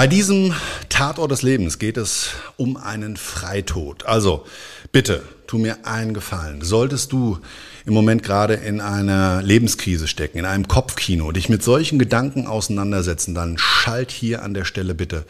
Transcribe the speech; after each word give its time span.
Bei 0.00 0.06
diesem 0.06 0.54
Tatort 0.88 1.30
des 1.30 1.42
Lebens 1.42 1.78
geht 1.78 1.98
es 1.98 2.30
um 2.56 2.78
einen 2.78 3.18
Freitod. 3.18 4.06
Also 4.06 4.46
bitte, 4.92 5.22
tu 5.46 5.58
mir 5.58 5.84
einen 5.84 6.14
Gefallen. 6.14 6.62
Solltest 6.62 7.12
du 7.12 7.38
im 7.84 7.92
Moment 7.92 8.22
gerade 8.22 8.54
in 8.54 8.80
einer 8.80 9.42
Lebenskrise 9.42 10.08
stecken, 10.08 10.38
in 10.38 10.46
einem 10.46 10.68
Kopfkino, 10.68 11.32
dich 11.32 11.50
mit 11.50 11.62
solchen 11.62 11.98
Gedanken 11.98 12.46
auseinandersetzen, 12.46 13.34
dann 13.34 13.58
schalt 13.58 14.10
hier 14.10 14.42
an 14.42 14.54
der 14.54 14.64
Stelle 14.64 14.94
bitte 14.94 15.26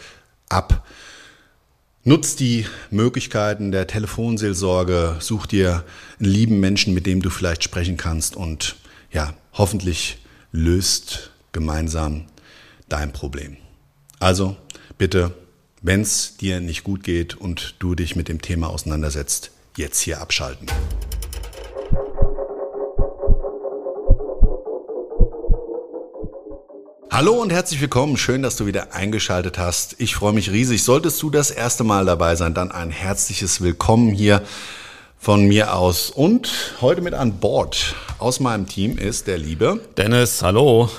ab. 0.49 0.87
Nutz 2.05 2.37
die 2.37 2.65
Möglichkeiten 2.93 3.73
der 3.73 3.89
Telefonseelsorge, 3.89 5.17
such 5.19 5.47
dir 5.47 5.83
einen 6.21 6.31
lieben 6.31 6.61
Menschen, 6.61 6.95
mit 6.95 7.07
dem 7.07 7.23
du 7.23 7.31
vielleicht 7.31 7.65
sprechen 7.65 7.97
kannst 7.97 8.37
und 8.37 8.77
ja, 9.11 9.35
hoffentlich 9.53 10.19
löst 10.53 11.33
gemeinsam 11.51 12.27
dein 12.89 13.13
Problem. 13.13 13.57
Also 14.23 14.55
bitte, 14.99 15.33
wenn 15.81 16.03
es 16.03 16.37
dir 16.37 16.61
nicht 16.61 16.85
gut 16.85 17.03
geht 17.03 17.35
und 17.37 17.77
du 17.79 17.95
dich 17.95 18.17
mit 18.17 18.29
dem 18.29 18.43
Thema 18.43 18.69
auseinandersetzt, 18.69 19.51
jetzt 19.79 19.99
hier 19.99 20.21
abschalten. 20.21 20.67
Hallo 27.11 27.33
und 27.33 27.51
herzlich 27.51 27.81
willkommen. 27.81 28.19
Schön, 28.19 28.43
dass 28.43 28.57
du 28.57 28.67
wieder 28.67 28.93
eingeschaltet 28.93 29.57
hast. 29.57 29.97
Ich 29.99 30.17
freue 30.17 30.35
mich 30.35 30.51
riesig. 30.51 30.85
Solltest 30.85 31.23
du 31.23 31.31
das 31.31 31.51
erste 31.51 31.83
Mal 31.83 32.05
dabei 32.05 32.37
sein, 32.37 32.53
dann 32.53 32.71
ein 32.71 32.91
herzliches 32.91 33.63
Willkommen 33.63 34.11
hier 34.11 34.43
von 35.19 35.49
mir 35.49 35.75
aus. 35.75 36.11
Und 36.11 36.75
heute 36.83 37.01
mit 37.01 37.15
an 37.15 37.39
Bord 37.39 37.95
aus 38.19 38.39
meinem 38.39 38.67
Team 38.67 38.99
ist 38.99 39.29
der 39.29 39.39
liebe 39.39 39.81
Dennis, 39.97 40.43
hallo. 40.43 40.91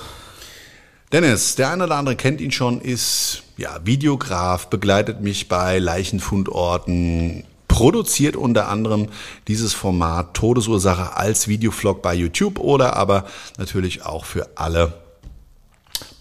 Dennis, 1.11 1.55
der 1.55 1.71
eine 1.71 1.83
oder 1.83 1.97
andere 1.97 2.15
kennt 2.15 2.39
ihn 2.39 2.51
schon, 2.51 2.79
ist 2.79 3.43
ja 3.57 3.79
Videograf, 3.83 4.67
begleitet 4.67 5.19
mich 5.19 5.49
bei 5.49 5.77
Leichenfundorten, 5.77 7.43
produziert 7.67 8.37
unter 8.37 8.69
anderem 8.69 9.09
dieses 9.49 9.73
Format 9.73 10.33
Todesursache 10.33 11.17
als 11.17 11.49
Videovlog 11.49 12.01
bei 12.01 12.13
YouTube 12.13 12.59
oder 12.59 12.95
aber 12.95 13.25
natürlich 13.57 14.05
auch 14.05 14.23
für 14.23 14.51
alle 14.55 14.93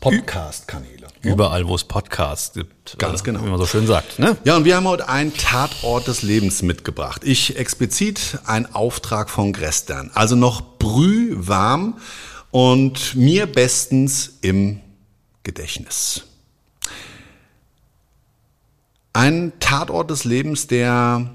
Podcast-Kanäle. 0.00 1.06
Überall, 1.22 1.68
wo 1.68 1.76
es 1.76 1.84
Podcasts 1.84 2.54
gibt. 2.54 2.98
Ganz 2.98 3.20
äh, 3.20 3.24
genau. 3.24 3.44
Wie 3.44 3.48
man 3.48 3.58
so 3.58 3.66
schön 3.66 3.86
sagt. 3.86 4.18
Ne? 4.18 4.36
Ja, 4.44 4.56
und 4.56 4.64
wir 4.64 4.74
haben 4.74 4.88
heute 4.88 5.08
einen 5.08 5.36
Tatort 5.36 6.08
des 6.08 6.22
Lebens 6.22 6.62
mitgebracht. 6.62 7.22
Ich 7.24 7.56
explizit 7.56 8.38
ein 8.46 8.74
Auftrag 8.74 9.30
von 9.30 9.52
Grästern. 9.52 10.10
Also 10.14 10.34
noch 10.34 10.62
brühwarm 10.78 11.98
und 12.50 13.14
mir 13.14 13.46
bestens 13.46 14.38
im 14.40 14.80
Gedächtnis. 15.42 16.24
Ein 19.12 19.52
Tatort 19.60 20.10
des 20.10 20.24
Lebens, 20.24 20.66
der 20.66 21.30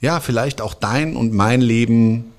ja 0.00 0.20
vielleicht 0.20 0.60
auch 0.60 0.74
dein 0.74 1.16
und 1.16 1.32
mein 1.32 1.60
Leben 1.60 2.32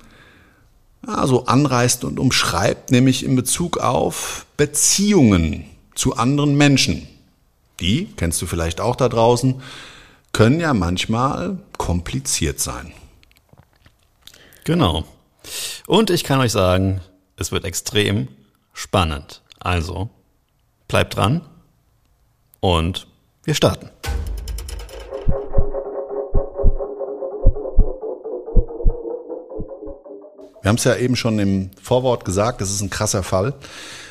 ja, 1.06 1.26
so 1.26 1.46
anreißt 1.46 2.04
und 2.04 2.18
umschreibt, 2.18 2.90
nämlich 2.90 3.24
in 3.24 3.36
Bezug 3.36 3.78
auf 3.78 4.46
Beziehungen 4.56 5.64
zu 5.94 6.16
anderen 6.16 6.56
Menschen. 6.56 7.06
Die, 7.80 8.06
kennst 8.16 8.40
du 8.42 8.46
vielleicht 8.46 8.80
auch 8.80 8.96
da 8.96 9.08
draußen, 9.08 9.60
können 10.32 10.60
ja 10.60 10.74
manchmal 10.74 11.58
kompliziert 11.78 12.60
sein. 12.60 12.92
Genau. 14.64 15.04
Und 15.86 16.10
ich 16.10 16.24
kann 16.24 16.40
euch 16.40 16.52
sagen, 16.52 17.00
es 17.36 17.52
wird 17.52 17.64
extrem 17.64 18.28
spannend. 18.72 19.42
Also, 19.58 20.10
bleibt 20.88 21.16
dran 21.16 21.42
und 22.60 23.06
wir 23.44 23.54
starten. 23.54 23.90
Wir 30.62 30.70
haben 30.70 30.76
es 30.76 30.84
ja 30.84 30.96
eben 30.96 31.14
schon 31.14 31.38
im 31.38 31.70
Vorwort 31.82 32.24
gesagt, 32.24 32.62
das 32.62 32.70
ist 32.70 32.80
ein 32.80 32.88
krasser 32.88 33.22
Fall. 33.22 33.52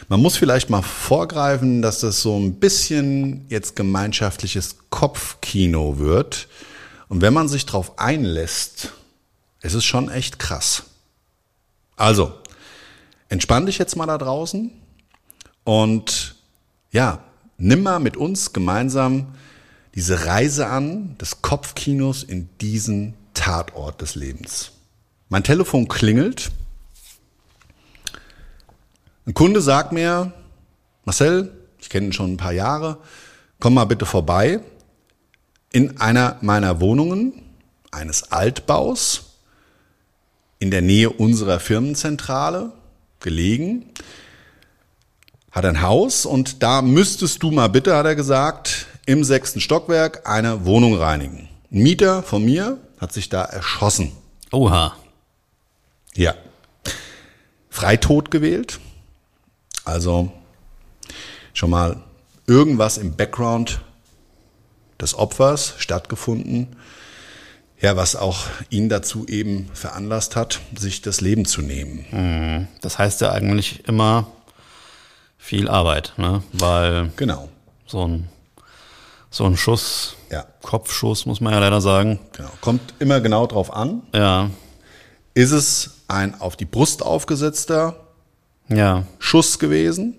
Man 0.07 0.21
muss 0.21 0.37
vielleicht 0.37 0.69
mal 0.69 0.83
vorgreifen, 0.83 1.81
dass 1.81 2.01
das 2.01 2.21
so 2.21 2.37
ein 2.37 2.59
bisschen 2.59 3.47
jetzt 3.49 3.75
gemeinschaftliches 3.75 4.75
Kopfkino 4.91 5.97
wird. 5.97 6.47
Und 7.07 7.21
wenn 7.21 7.33
man 7.33 7.47
sich 7.47 7.65
darauf 7.65 7.97
einlässt, 7.97 8.93
es 9.61 9.73
ist 9.73 9.85
schon 9.85 10.11
echt 10.11 10.37
krass. 10.37 10.83
Also, 11.95 12.33
entspann 13.33 13.65
dich 13.65 13.79
jetzt 13.79 13.95
mal 13.95 14.05
da 14.05 14.19
draußen 14.19 14.69
und 15.63 16.35
ja, 16.91 17.23
nimm 17.57 17.81
mal 17.81 17.97
mit 17.97 18.15
uns 18.15 18.53
gemeinsam 18.53 19.33
diese 19.95 20.27
Reise 20.27 20.67
an 20.67 21.17
des 21.17 21.41
Kopfkinos 21.41 22.21
in 22.21 22.47
diesen 22.61 23.15
Tatort 23.33 24.01
des 24.01 24.13
Lebens. 24.13 24.73
Mein 25.29 25.43
Telefon 25.43 25.87
klingelt. 25.87 26.51
Ein 29.25 29.33
Kunde 29.33 29.61
sagt 29.61 29.93
mir, 29.93 30.31
Marcel, 31.03 31.51
ich 31.79 31.89
kenne 31.89 32.07
ihn 32.07 32.13
schon 32.13 32.33
ein 32.33 32.37
paar 32.37 32.53
Jahre, 32.53 32.99
komm 33.59 33.73
mal 33.73 33.85
bitte 33.85 34.05
vorbei. 34.05 34.59
In 35.71 35.99
einer 35.99 36.37
meiner 36.41 36.79
Wohnungen, 36.79 37.33
eines 37.89 38.31
Altbaus, 38.31 39.39
in 40.59 40.69
der 40.69 40.83
Nähe 40.83 41.09
unserer 41.09 41.59
Firmenzentrale 41.59 42.73
gelegen, 43.23 43.85
hat 45.51 45.65
ein 45.65 45.81
Haus 45.81 46.25
und 46.27 46.61
da 46.61 46.81
müsstest 46.83 47.41
du 47.41 47.49
mal 47.49 47.69
bitte, 47.69 47.95
hat 47.95 48.05
er 48.05 48.15
gesagt, 48.15 48.87
im 49.05 49.23
sechsten 49.23 49.59
Stockwerk 49.59 50.27
eine 50.29 50.65
Wohnung 50.65 50.95
reinigen. 50.95 51.49
Ein 51.71 51.83
Mieter 51.83 52.21
von 52.23 52.45
mir 52.45 52.77
hat 52.99 53.11
sich 53.11 53.29
da 53.29 53.43
erschossen. 53.43 54.11
Oha. 54.51 54.95
Ja. 56.15 56.35
Freitod 57.69 58.29
gewählt. 58.29 58.79
Also 59.83 60.31
schon 61.53 61.71
mal 61.71 62.01
irgendwas 62.47 62.97
im 62.97 63.15
Background 63.15 63.81
des 65.01 65.15
Opfers 65.17 65.73
stattgefunden. 65.77 66.75
Ja, 67.83 67.97
was 67.97 68.15
auch 68.15 68.45
ihn 68.69 68.87
dazu 68.87 69.27
eben 69.27 69.69
veranlasst 69.73 70.35
hat, 70.37 70.61
sich 70.77 71.01
das 71.01 71.19
Leben 71.19 71.43
zu 71.45 71.61
nehmen. 71.61 72.67
Das 72.81 72.97
heißt 72.97 73.19
ja 73.21 73.31
eigentlich 73.33 73.85
immer 73.87 74.27
viel 75.37 75.67
Arbeit, 75.67 76.13
ne? 76.17 76.41
Weil 76.53 77.11
Genau. 77.17 77.49
so 77.85 78.07
ein, 78.07 78.29
so 79.29 79.43
ein 79.45 79.57
Schuss, 79.57 80.15
Ja. 80.31 80.45
Kopfschuss, 80.61 81.25
muss 81.25 81.41
man 81.41 81.51
ja 81.53 81.59
leider 81.59 81.81
sagen. 81.81 82.19
genau. 82.31 82.49
Kommt 82.61 82.93
immer 82.99 83.19
genau 83.19 83.45
drauf 83.47 83.73
an. 83.73 84.01
Ja, 84.13 84.49
Ist 85.33 85.51
es 85.51 85.89
ein 86.07 86.39
auf 86.39 86.55
die 86.55 86.65
Brust 86.65 87.03
aufgesetzter 87.03 87.97
ja, 88.69 89.03
Schuss 89.19 89.59
gewesen? 89.59 90.15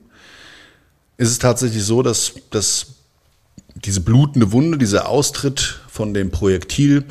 Ist 1.17 1.31
es 1.31 1.39
tatsächlich 1.39 1.83
so, 1.85 2.03
dass, 2.03 2.33
dass 2.51 2.89
diese 3.77 4.01
blutende 4.03 4.53
Wunde, 4.53 4.77
dieser 4.77 5.09
Austritt 5.09 5.81
von 5.89 6.13
dem 6.13 6.31
Projektil 6.31 7.05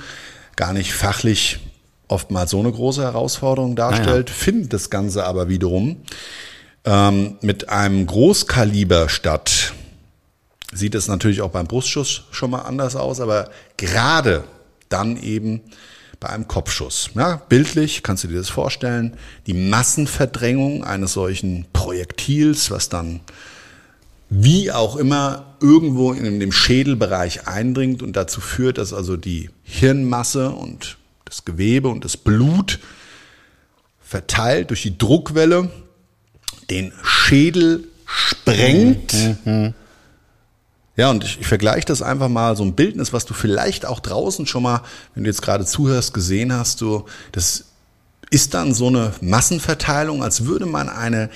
gar 0.56 0.74
nicht 0.74 0.94
fachlich 0.94 1.60
oftmals 2.08 2.52
so 2.52 2.60
eine 2.60 2.72
große 2.72 3.02
Herausforderung 3.02 3.76
darstellt, 3.76 4.28
Naja. 4.28 4.38
findet 4.38 4.74
das 4.74 4.90
Ganze 4.90 5.24
aber 5.26 5.50
wiederum 5.50 5.98
ähm, 6.86 7.38
mit 7.42 7.70
einem 7.70 8.06
Großkaliber 8.06 9.10
statt. 9.10 9.74
Sieht 10.72 10.96
es 10.96 11.08
natürlich 11.08 11.42
auch 11.42 11.52
beim 11.52 11.68
Brustschuss 11.68 12.24
schon 12.32 12.52
mal 12.52 12.62
anders 12.64 12.96
aus, 12.96 13.20
aber 13.20 13.50
gerade 13.78 14.44
dann 14.90 15.18
eben 15.22 15.62
bei 16.20 16.30
einem 16.30 16.48
Kopfschuss. 16.48 17.10
Ja, 17.16 17.42
bildlich 17.50 18.02
kannst 18.04 18.24
du 18.24 18.28
dir 18.28 18.38
das 18.38 18.50
vorstellen, 18.50 19.18
die 19.46 19.54
Massenverdrängung 19.54 20.84
eines 20.84 21.14
solchen 21.14 21.66
Projektils, 21.74 22.72
was 22.72 22.90
dann 22.90 23.22
wie 24.36 24.72
auch 24.72 24.96
immer 24.96 25.56
irgendwo 25.62 26.12
in 26.12 26.40
dem 26.40 26.52
Schädelbereich 26.52 27.48
eindringt 27.48 28.02
und 28.02 28.16
dazu 28.16 28.42
führt, 28.42 28.80
dass 28.80 28.92
also 28.92 29.16
die 29.16 29.52
Hirnmasse 29.62 30.50
und 30.50 30.98
das 31.26 31.46
Gewebe 31.46 31.88
und 31.90 32.04
das 32.04 32.18
Blut 32.18 32.80
verteilt 34.00 34.72
durch 34.72 34.82
die 34.82 34.98
Druckwelle 34.98 35.70
den 36.70 36.94
Schädel 37.04 37.88
sprengt. 38.06 39.14
Ja, 40.96 41.10
und 41.10 41.24
ich, 41.24 41.40
ich 41.40 41.48
vergleiche 41.48 41.86
das 41.86 42.02
einfach 42.02 42.30
mal 42.30 42.56
so 42.56 42.64
ein 42.64 42.74
Bildnis, 42.74 43.14
was 43.14 43.26
du 43.26 43.34
vielleicht 43.34 43.86
auch 43.86 44.00
draußen 44.00 44.46
schon 44.46 44.64
mal, 44.64 44.82
wenn 45.14 45.24
du 45.24 45.30
jetzt 45.30 45.42
gerade 45.42 45.66
zuhörst, 45.66 46.14
gesehen 46.14 46.54
hast, 46.54 46.82
du, 46.82 47.06
das 47.32 47.66
ist 48.30 48.54
dann 48.54 48.74
so 48.74 48.88
eine 48.88 49.14
Massenverteilung, 49.22 50.24
als 50.24 50.46
würde 50.46 50.66
man 50.66 50.90
eine 50.90 51.30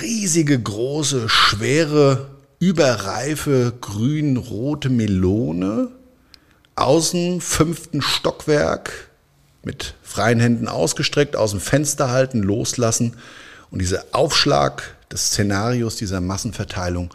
riesige, 0.00 0.60
große, 0.60 1.28
schwere, 1.28 2.28
überreife, 2.58 3.72
grün-rote 3.80 4.90
Melone 4.90 5.88
aus 6.74 7.12
dem 7.12 7.40
fünften 7.40 8.02
Stockwerk 8.02 9.08
mit 9.64 9.94
freien 10.02 10.40
Händen 10.40 10.68
ausgestreckt, 10.68 11.36
aus 11.36 11.50
dem 11.52 11.60
Fenster 11.60 12.10
halten, 12.10 12.42
loslassen 12.42 13.16
und 13.70 13.80
dieser 13.80 14.04
Aufschlag 14.12 14.96
des 15.10 15.26
Szenarios 15.28 15.96
dieser 15.96 16.20
Massenverteilung, 16.20 17.10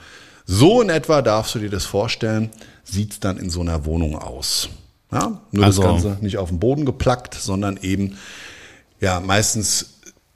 so 0.45 0.81
in 0.81 0.89
etwa 0.89 1.21
darfst 1.21 1.55
du 1.55 1.59
dir 1.59 1.69
das 1.69 1.85
vorstellen, 1.85 2.49
sieht 2.83 3.13
es 3.13 3.19
dann 3.19 3.37
in 3.37 3.49
so 3.49 3.61
einer 3.61 3.85
Wohnung 3.85 4.17
aus. 4.17 4.69
Ja, 5.11 5.41
nur 5.51 5.65
Also- 5.65 5.81
das 5.81 5.91
Ganze 5.91 6.17
nicht 6.21 6.37
auf 6.37 6.49
den 6.49 6.59
Boden 6.59 6.85
geplackt, 6.85 7.35
sondern 7.35 7.77
eben, 7.77 8.17
ja, 8.99 9.19
meistens 9.19 9.92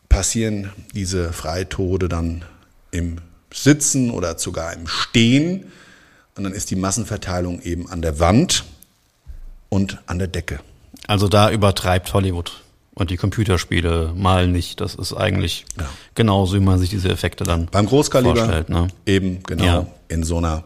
passieren 0.10 0.72
diese 0.94 1.34
Freitode 1.34 2.10
dann 2.10 2.44
im 2.92 3.18
Sitzen 3.54 4.12
oder 4.12 4.38
sogar 4.38 4.74
im 4.74 4.88
Stehen. 4.88 5.72
Und 6.36 6.44
dann 6.44 6.54
ist 6.54 6.70
die 6.70 6.76
Massenverteilung 6.76 7.62
eben 7.62 7.90
an 7.90 8.02
der 8.02 8.20
Wand 8.20 8.64
und 9.70 10.00
an 10.06 10.20
der 10.20 10.28
Decke. 10.28 10.60
Also 11.08 11.28
da 11.28 11.50
übertreibt 11.52 12.14
Hollywood 12.14 12.62
und 12.94 13.10
die 13.10 13.18
Computerspiele 13.18 14.14
mal 14.16 14.48
nicht. 14.48 14.80
Das 14.82 14.96
ist 14.96 15.14
eigentlich 15.14 15.66
Ja. 15.80 15.88
genauso, 16.16 16.56
wie 16.56 16.60
man 16.60 16.80
sich 16.80 16.90
diese 16.90 17.10
Effekte 17.10 17.44
dann 17.44 17.68
Beim 17.68 17.86
Großkaliber 17.88 18.36
vorstellt. 18.36 18.70
Ne? 18.70 18.88
eben 19.06 19.44
genau 19.44 19.64
Ja. 19.64 19.88
in 20.10 20.24
so 20.24 20.38
einer 20.38 20.64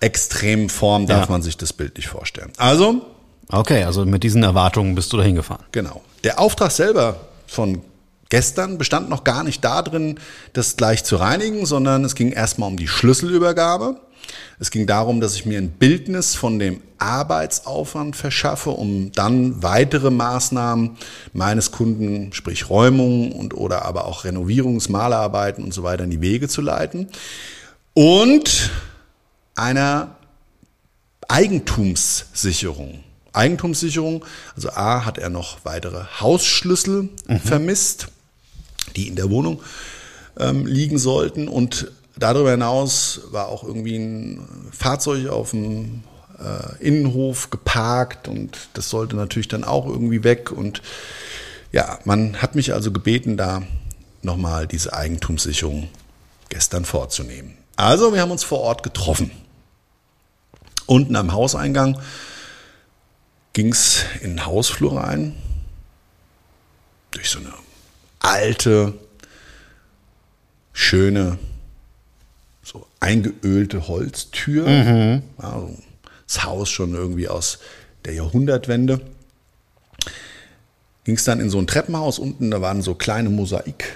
extremen 0.00 0.68
Form 0.68 1.06
darf 1.06 1.26
Ja. 1.26 1.30
man 1.30 1.42
sich 1.42 1.56
das 1.56 1.72
Bild 1.72 1.96
nicht 1.96 2.08
vorstellen. 2.08 2.52
Also, 2.58 3.06
Okay, 3.48 3.84
also 3.84 4.06
mit 4.06 4.22
diesen 4.22 4.42
Erwartungen 4.44 4.94
bist 4.94 5.12
du 5.12 5.18
da 5.18 5.24
hingefahren. 5.24 5.64
genau. 5.72 6.02
Der 6.24 6.38
Auftrag 6.40 6.70
selber 6.70 7.20
von 7.46 7.82
gestern 8.32 8.78
bestand 8.78 9.10
noch 9.10 9.24
gar 9.24 9.44
nicht 9.44 9.62
darin, 9.62 10.18
das 10.54 10.78
gleich 10.78 11.04
zu 11.04 11.16
reinigen, 11.16 11.66
sondern 11.66 12.02
es 12.02 12.14
ging 12.14 12.32
erstmal 12.32 12.70
um 12.70 12.78
die 12.78 12.88
Schlüsselübergabe. 12.88 14.00
Es 14.58 14.70
ging 14.70 14.86
darum, 14.86 15.20
dass 15.20 15.34
ich 15.34 15.44
mir 15.44 15.58
ein 15.58 15.68
Bildnis 15.68 16.34
von 16.34 16.58
dem 16.58 16.80
Arbeitsaufwand 16.96 18.16
verschaffe, 18.16 18.70
um 18.70 19.12
dann 19.12 19.62
weitere 19.62 20.10
Maßnahmen 20.10 20.96
meines 21.34 21.72
Kunden, 21.72 22.32
sprich 22.32 22.70
Räumung 22.70 23.32
und 23.32 23.52
oder 23.52 23.84
aber 23.84 24.06
auch 24.06 24.24
Renovierungs-, 24.24 24.90
Malerarbeiten 24.90 25.62
und 25.62 25.74
so 25.74 25.82
weiter 25.82 26.04
in 26.04 26.10
die 26.10 26.22
Wege 26.22 26.48
zu 26.48 26.62
leiten. 26.62 27.08
Und 27.92 28.70
einer 29.56 30.16
Eigentumssicherung. 31.28 33.04
Eigentumssicherung, 33.34 34.24
also 34.56 34.70
A 34.70 35.04
hat 35.04 35.18
er 35.18 35.28
noch 35.28 35.66
weitere 35.66 36.04
Hausschlüssel 36.20 37.10
vermisst, 37.44 38.08
die 38.92 39.08
in 39.08 39.16
der 39.16 39.30
Wohnung 39.30 39.62
ähm, 40.38 40.66
liegen 40.66 40.98
sollten 40.98 41.48
und 41.48 41.90
darüber 42.16 42.50
hinaus 42.50 43.22
war 43.30 43.48
auch 43.48 43.64
irgendwie 43.64 43.96
ein 43.96 44.46
Fahrzeug 44.72 45.28
auf 45.28 45.50
dem 45.50 46.02
äh, 46.38 46.84
Innenhof 46.86 47.50
geparkt 47.50 48.28
und 48.28 48.68
das 48.74 48.88
sollte 48.88 49.16
natürlich 49.16 49.48
dann 49.48 49.64
auch 49.64 49.86
irgendwie 49.86 50.24
weg 50.24 50.52
und 50.52 50.82
ja, 51.72 51.98
man 52.04 52.40
hat 52.42 52.54
mich 52.54 52.74
also 52.74 52.92
gebeten, 52.92 53.36
da 53.36 53.62
nochmal 54.20 54.66
diese 54.66 54.92
Eigentumssicherung 54.92 55.88
gestern 56.50 56.84
vorzunehmen. 56.84 57.56
Also, 57.76 58.12
wir 58.12 58.20
haben 58.20 58.30
uns 58.30 58.44
vor 58.44 58.60
Ort 58.60 58.82
getroffen. 58.82 59.30
Unten 60.86 61.16
am 61.16 61.32
Hauseingang 61.32 61.98
ging's 63.54 64.04
in 64.20 64.32
den 64.36 64.46
Hausflur 64.46 65.00
rein, 65.00 65.34
durch 67.10 67.30
so 67.30 67.38
eine 67.38 67.52
alte, 68.22 68.94
schöne, 70.72 71.38
so 72.62 72.86
eingeölte 73.00 73.88
Holztür. 73.88 74.68
Ja, 74.68 75.20
so 75.60 75.76
das 76.26 76.44
Haus 76.44 76.70
schon 76.70 76.94
irgendwie 76.94 77.28
aus 77.28 77.58
der 78.04 78.14
Jahrhundertwende. 78.14 79.00
Ging 81.04 81.16
es 81.16 81.24
dann 81.24 81.40
in 81.40 81.50
so 81.50 81.58
ein 81.58 81.66
Treppenhaus 81.66 82.18
unten, 82.18 82.50
da 82.50 82.60
waren 82.62 82.80
so 82.80 82.94
kleine 82.94 83.28
Mosaik. 83.28 83.92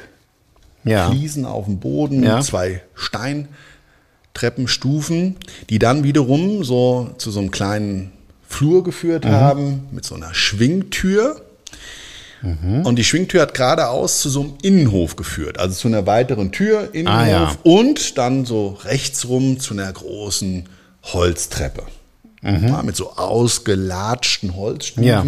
Ja. 0.85 1.11
Auf 1.45 1.65
dem 1.67 1.79
Boden, 1.79 2.23
Ja. 2.23 2.41
zwei 2.43 2.83
Steintreppenstufen, 2.95 5.37
die 5.71 5.79
dann 5.79 6.05
wiederum 6.05 6.63
so 6.65 7.11
zu 7.19 7.31
so 7.31 7.41
einem 7.41 7.51
kleinen 7.51 8.13
Flur 8.49 8.85
geführt 8.85 9.25
Mhm. 9.25 9.31
haben 9.31 9.89
mit 9.93 10.05
so 10.05 10.15
einer 10.15 10.35
Schwingtür. 10.35 11.41
Und 12.85 12.97
die 12.97 13.05
Schwingtür 13.05 13.43
hat 13.43 13.55
geradeaus 13.55 14.21
zu 14.21 14.31
so 14.31 14.41
einem 14.43 14.55
Innenhof 14.63 15.17
geführt, 15.17 15.59
also 15.59 15.75
zu 15.75 15.89
einer 15.89 16.07
weiteren 16.07 16.53
Tür, 16.53 16.91
Innenhof 16.95 17.19
Ah, 17.21 17.29
ja. 17.29 17.57
und 17.65 18.19
dann 18.19 18.45
so 18.45 18.79
rechtsrum 18.85 19.59
zu 19.59 19.75
einer 19.75 19.93
großen 19.93 20.69
Holztreppe. 21.05 21.83
Mhm. 22.43 22.69
Ja, 22.69 22.83
mit 22.83 22.95
so 22.97 23.13
ausgelatschten 23.17 24.55
Holzstufen. 24.57 25.05
Ja. 25.05 25.25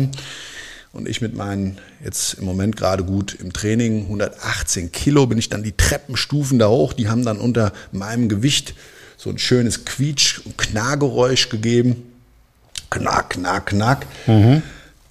Und 0.92 1.08
ich 1.08 1.20
mit 1.20 1.34
meinen, 1.36 1.78
jetzt 2.02 2.34
im 2.34 2.44
Moment 2.44 2.76
gerade 2.76 3.04
gut 3.04 3.34
im 3.40 3.52
Training, 3.52 4.04
118 4.04 4.90
Kilo, 4.92 5.26
bin 5.26 5.38
ich 5.38 5.48
dann 5.48 5.62
die 5.62 5.72
Treppenstufen 5.76 6.58
da 6.58 6.68
hoch. 6.68 6.92
Die 6.92 7.08
haben 7.08 7.24
dann 7.24 7.38
unter 7.38 7.72
meinem 7.92 8.28
Gewicht 8.28 8.74
so 9.16 9.30
ein 9.30 9.38
schönes 9.38 9.84
Quietsch- 9.84 10.40
und 10.44 10.56
Knargeräusch 10.56 11.48
gegeben. 11.48 12.04
Knack, 12.90 13.30
knack, 13.30 13.66
knack. 13.66 14.06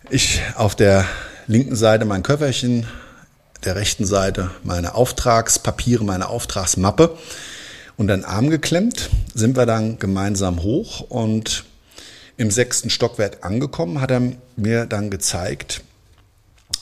Ich 0.09 0.41
auf 0.55 0.75
der 0.75 1.05
linken 1.47 1.75
Seite 1.75 2.05
mein 2.05 2.23
Köfferchen, 2.23 2.85
der 3.63 3.75
rechten 3.75 4.05
Seite 4.05 4.51
meine 4.63 4.95
Auftragspapiere, 4.95 6.03
meine 6.03 6.29
Auftragsmappe 6.29 7.17
und 7.95 8.07
den 8.09 8.23
Arm 8.25 8.49
geklemmt, 8.49 9.09
sind 9.33 9.57
wir 9.57 9.65
dann 9.65 9.97
gemeinsam 9.99 10.61
hoch 10.61 11.01
und 11.01 11.63
im 12.37 12.51
sechsten 12.51 12.89
Stockwerk 12.89 13.43
angekommen, 13.45 13.99
hat 13.99 14.11
er 14.11 14.21
mir 14.55 14.85
dann 14.85 15.09
gezeigt, 15.09 15.81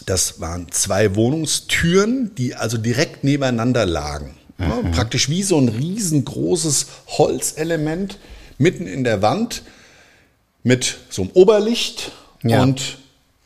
das 0.05 0.41
waren 0.41 0.67
zwei 0.71 1.15
Wohnungstüren, 1.15 2.35
die 2.35 2.55
also 2.55 2.77
direkt 2.77 3.23
nebeneinander 3.23 3.85
lagen. 3.85 4.35
Ja, 4.57 4.81
praktisch 4.91 5.29
wie 5.29 5.43
so 5.43 5.57
ein 5.57 5.67
riesengroßes 5.69 6.87
Holzelement 7.07 8.17
mitten 8.57 8.87
in 8.87 9.03
der 9.03 9.21
Wand 9.21 9.63
mit 10.63 10.97
so 11.09 11.23
einem 11.23 11.31
Oberlicht 11.31 12.11
Ja. 12.43 12.61
und 12.61 12.97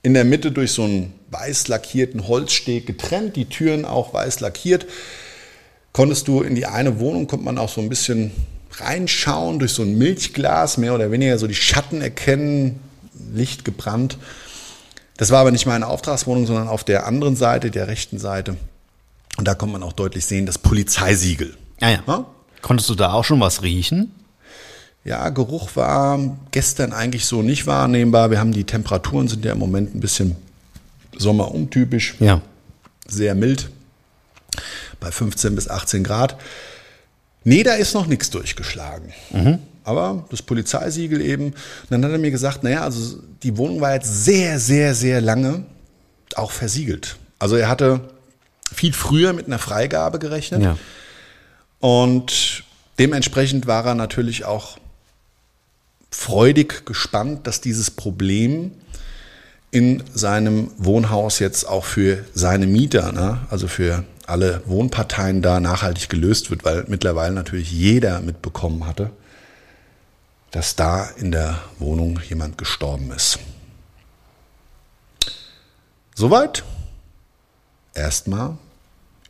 in 0.02 0.14
der 0.14 0.24
Mitte 0.24 0.52
durch 0.52 0.72
so 0.72 0.84
einen 0.84 1.14
weiß 1.32 1.68
lackierten 1.68 2.28
Holzsteg 2.28 2.86
getrennt, 2.86 3.36
die 3.36 3.46
Türen 3.46 3.86
auch 3.86 4.14
weiß 4.14 4.40
lackiert. 4.40 4.86
Konntest 5.92 6.28
du 6.28 6.42
in 6.42 6.56
die 6.56 6.66
eine 6.66 7.00
Wohnung, 7.00 7.28
konnte 7.28 7.46
man 7.46 7.58
auch 7.58 7.70
so 7.70 7.82
ein 7.82 7.90
bisschen 7.90 8.32
reinschauen 8.72 9.60
durch 9.60 9.74
so 9.74 9.82
ein 9.84 9.98
Milchglas, 9.98 10.78
mehr 10.78 10.94
oder 10.94 11.12
weniger 11.12 11.38
so 11.38 11.48
die 11.48 11.56
Schatten 11.56 12.02
erkennen, 12.02 12.80
Licht 13.34 13.66
gebrannt. 13.66 14.18
Das 15.18 15.32
war 15.32 15.40
aber 15.42 15.52
nicht 15.52 15.66
meine 15.66 15.88
Auftragswohnung, 15.88 16.46
sondern 16.46 16.70
auf 16.70 16.84
der 16.84 17.06
anderen 17.06 17.36
Seite, 17.36 17.72
der 17.72 17.88
rechten 17.88 18.20
Seite. 18.20 18.56
Und 19.38 19.48
da 19.48 19.56
konnte 19.56 19.74
man 19.74 19.84
auch 19.84 19.94
deutlich 19.94 20.26
sehen, 20.26 20.46
das 20.46 20.58
Polizeisiegel. 20.58 21.58
Ah, 21.82 21.90
ja. 21.90 22.04
Ja? 22.08 22.26
Konntest 22.62 22.90
du 22.90 22.96
da 22.96 23.14
auch 23.14 23.24
schon 23.24 23.40
was 23.40 23.64
riechen? 23.64 24.14
Ja, 25.06 25.30
Geruch 25.30 25.76
war 25.76 26.20
gestern 26.52 26.94
eigentlich 26.94 27.26
so 27.26 27.42
nicht 27.42 27.66
wahrnehmbar. 27.68 28.32
Wir 28.32 28.40
haben 28.40 28.52
die 28.52 28.66
Temperaturen 28.66 29.28
sind 29.28 29.46
ja 29.46 29.54
im 29.54 29.60
Moment 29.60 29.96
ein 29.96 30.00
bisschen 30.00 30.36
sommeruntypisch, 31.18 32.16
Ja. 32.20 32.42
sehr 33.08 33.34
mild, 33.36 33.70
bei 35.00 35.12
15 35.12 35.56
bis 35.56 35.68
18 35.70 36.04
Grad. 36.04 36.38
Nee, 37.44 37.64
da 37.64 37.74
ist 37.74 37.94
noch 37.94 38.06
nichts 38.08 38.30
durchgeschlagen. 38.30 39.14
aber 39.86 40.26
das 40.30 40.44
Polizeisiegel 40.44 41.20
eben. 41.22 41.46
Und 41.46 41.56
dann 41.90 42.06
hat 42.06 42.12
er 42.12 42.20
mir 42.20 42.30
gesagt, 42.30 42.64
naja, 42.64 42.82
also 42.84 43.18
die 43.42 43.58
Wohnung 43.58 43.82
war 43.82 43.94
jetzt 43.96 44.24
sehr, 44.26 44.60
sehr, 44.60 44.94
sehr 44.94 45.20
lange 45.20 45.64
auch 46.36 46.52
versiegelt. 46.52 47.18
Also 47.40 47.56
er 47.56 47.70
hatte 47.70 48.02
viel 48.72 48.94
früher 48.94 49.34
mit 49.34 49.48
einer 49.48 49.58
Freigabe 49.58 50.20
gerechnet. 50.20 50.62
Ja. 50.62 50.78
Und 51.80 52.64
dementsprechend 53.00 53.66
war 53.66 53.84
er 53.86 53.96
natürlich 53.96 54.46
auch 54.46 54.78
freudig 56.12 56.86
gespannt, 56.86 57.48
dass 57.48 57.62
dieses 57.62 57.92
Problem 57.92 58.72
in 59.72 60.04
seinem 60.14 60.72
Wohnhaus 60.78 61.40
jetzt 61.40 61.68
auch 61.68 61.86
für 61.86 62.26
seine 62.34 62.66
Mieter, 62.66 63.12
ne, 63.12 63.40
also 63.50 63.68
für 63.68 64.04
alle 64.26 64.62
Wohnparteien 64.66 65.42
da 65.42 65.60
nachhaltig 65.60 66.10
gelöst 66.10 66.50
wird, 66.50 66.64
weil 66.64 66.86
mittlerweile 66.88 67.34
natürlich 67.34 67.72
jeder 67.72 68.22
mitbekommen 68.22 68.86
hatte, 68.86 69.12
dass 70.52 70.76
da 70.76 71.06
in 71.18 71.32
der 71.32 71.60
Wohnung 71.78 72.20
jemand 72.28 72.58
gestorben 72.58 73.12
ist. 73.12 73.40
Soweit 76.16 76.64
erstmal 77.94 78.58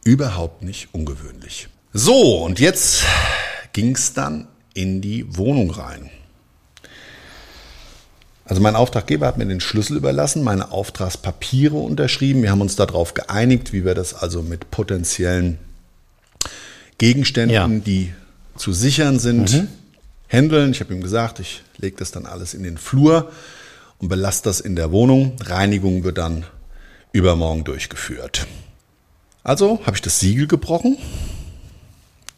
überhaupt 0.03 0.63
nicht 0.63 0.89
ungewöhnlich. 0.93 1.67
So, 1.93 2.43
und 2.43 2.59
jetzt 2.59 3.03
ging 3.73 3.95
es 3.95 4.13
dann 4.13 4.47
in 4.73 5.01
die 5.01 5.37
Wohnung 5.37 5.71
rein. 5.71 6.09
Also 8.49 8.63
mein 8.63 8.75
Auftraggeber 8.75 9.27
hat 9.27 9.37
mir 9.37 9.45
den 9.45 9.59
Schlüssel 9.59 9.95
überlassen, 9.95 10.43
meine 10.43 10.71
Auftragspapiere 10.71 11.75
unterschrieben. 11.75 12.41
Wir 12.41 12.49
haben 12.49 12.61
uns 12.61 12.75
darauf 12.75 13.13
geeinigt, 13.13 13.73
wie 13.73 13.85
wir 13.85 13.93
das 13.93 14.15
also 14.15 14.41
mit 14.41 14.71
potenziellen 14.71 15.59
Gegenständen, 16.97 17.53
Ja. 17.53 17.67
die 17.67 18.11
zu 18.57 18.73
sichern 18.73 19.19
sind, 19.19 19.67
handeln. 20.27 20.71
Ich 20.71 20.79
habe 20.79 20.91
ihm 20.95 21.01
gesagt, 21.01 21.39
ich 21.39 21.61
lege 21.77 21.97
das 21.97 22.09
dann 22.09 22.25
alles 22.25 22.55
in 22.55 22.63
den 22.63 22.79
Flur 22.79 23.31
und 23.99 24.09
belasse 24.09 24.41
das 24.45 24.61
in 24.61 24.75
der 24.75 24.91
Wohnung. 24.91 25.35
Reinigung 25.41 26.03
wird 26.03 26.17
dann 26.17 26.43
übermorgen 27.11 27.63
durchgeführt. 27.65 28.47
Also 29.43 29.79
habe 29.85 29.95
ich 29.95 30.01
das 30.01 30.19
Siegel 30.19 30.47
gebrochen, 30.47 30.97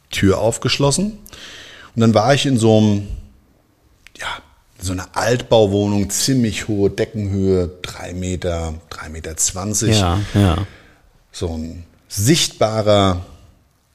Tür 0.10 0.40
aufgeschlossen 0.40 1.14
und 1.96 2.02
dann 2.02 2.14
war 2.14 2.34
ich 2.34 2.46
in 2.46 2.58
so 2.58 2.78
einem, 2.78 3.08
ja, 4.20 4.28
so 4.82 4.94
einer 4.94 5.10
Altbauwohnung, 5.14 6.10
ziemlich 6.10 6.68
hohe 6.68 6.90
Deckenhöhe, 6.90 7.70
drei 7.82 8.14
Meter, 8.14 8.74
drei 8.90 9.10
Meter 9.10 9.38
zwanzig. 9.38 10.00
Ja, 10.00 10.20
ja. 10.34 10.66
So 11.32 11.50
ein 11.50 11.84
sichtbarer, 12.10 13.26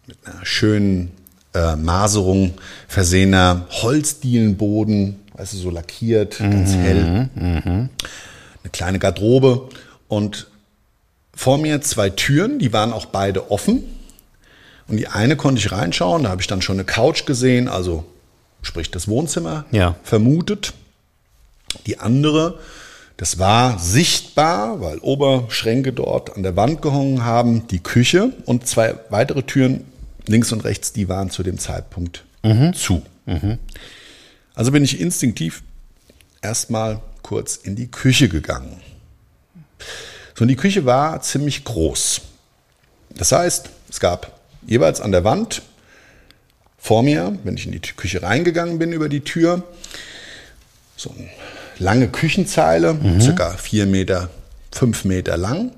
mit 0.06 0.16
einer 0.24 0.46
schönen 0.46 1.10
äh, 1.54 1.74
Maserung 1.74 2.54
versehener 2.86 3.66
Holzdielenboden, 3.70 5.20
weißt 5.34 5.54
du, 5.54 5.56
so 5.56 5.70
lackiert, 5.70 6.38
ganz 6.38 6.72
hell. 6.72 7.28
Eine 7.34 7.90
kleine 8.72 8.98
Garderobe 9.00 9.68
und 10.08 10.46
vor 11.34 11.58
mir 11.58 11.82
zwei 11.82 12.08
Türen, 12.10 12.58
die 12.58 12.72
waren 12.72 12.92
auch 12.92 13.06
beide 13.06 13.50
offen. 13.50 13.82
Und 14.88 14.98
die 14.98 15.08
eine 15.08 15.36
konnte 15.36 15.58
ich 15.58 15.72
reinschauen, 15.72 16.22
da 16.22 16.30
habe 16.30 16.40
ich 16.40 16.46
dann 16.46 16.62
schon 16.62 16.76
eine 16.76 16.84
Couch 16.84 17.26
gesehen, 17.26 17.66
also 17.66 18.04
sprich 18.66 18.90
das 18.90 19.08
Wohnzimmer 19.08 19.64
Ja. 19.70 19.94
vermutet. 20.02 20.74
Die 21.86 21.98
andere, 21.98 22.58
das 23.16 23.38
war 23.38 23.78
sichtbar, 23.78 24.80
weil 24.80 24.98
Oberschränke 24.98 25.92
dort 25.92 26.36
an 26.36 26.42
der 26.42 26.56
Wand 26.56 26.82
gehangen 26.82 27.24
haben, 27.24 27.66
die 27.68 27.80
Küche 27.80 28.32
und 28.44 28.66
zwei 28.66 28.94
weitere 29.10 29.42
Türen 29.42 29.84
links 30.26 30.52
und 30.52 30.64
rechts, 30.64 30.92
die 30.92 31.08
waren 31.08 31.30
zu 31.30 31.42
dem 31.42 31.58
Zeitpunkt 31.58 32.24
zu. 32.74 33.02
Also 34.54 34.70
bin 34.72 34.84
ich 34.84 35.00
instinktiv 35.00 35.62
erstmal 36.42 37.00
kurz 37.22 37.56
in 37.56 37.74
die 37.76 37.88
Küche 37.90 38.28
gegangen. 38.28 38.80
So, 40.34 40.42
und 40.42 40.48
die 40.48 40.56
Küche 40.56 40.84
war 40.86 41.20
ziemlich 41.22 41.64
groß. 41.64 42.20
Das 43.16 43.32
heißt, 43.32 43.68
es 43.88 43.98
gab 44.00 44.38
jeweils 44.66 45.00
an 45.00 45.10
der 45.12 45.24
Wand 45.24 45.62
vor 46.78 47.02
mir, 47.02 47.38
wenn 47.44 47.56
ich 47.56 47.66
in 47.66 47.72
die 47.72 47.80
Küche 47.80 48.22
reingegangen 48.22 48.78
bin 48.78 48.92
über 48.92 49.08
die 49.08 49.20
Tür, 49.20 49.62
so 50.96 51.10
eine 51.10 51.28
lange 51.78 52.08
Küchenzeile, 52.08 52.96
circa 53.20 53.50
vier 53.52 53.86
Meter, 53.86 54.30
fünf 54.72 55.04
Meter 55.04 55.36
lang. 55.36 55.72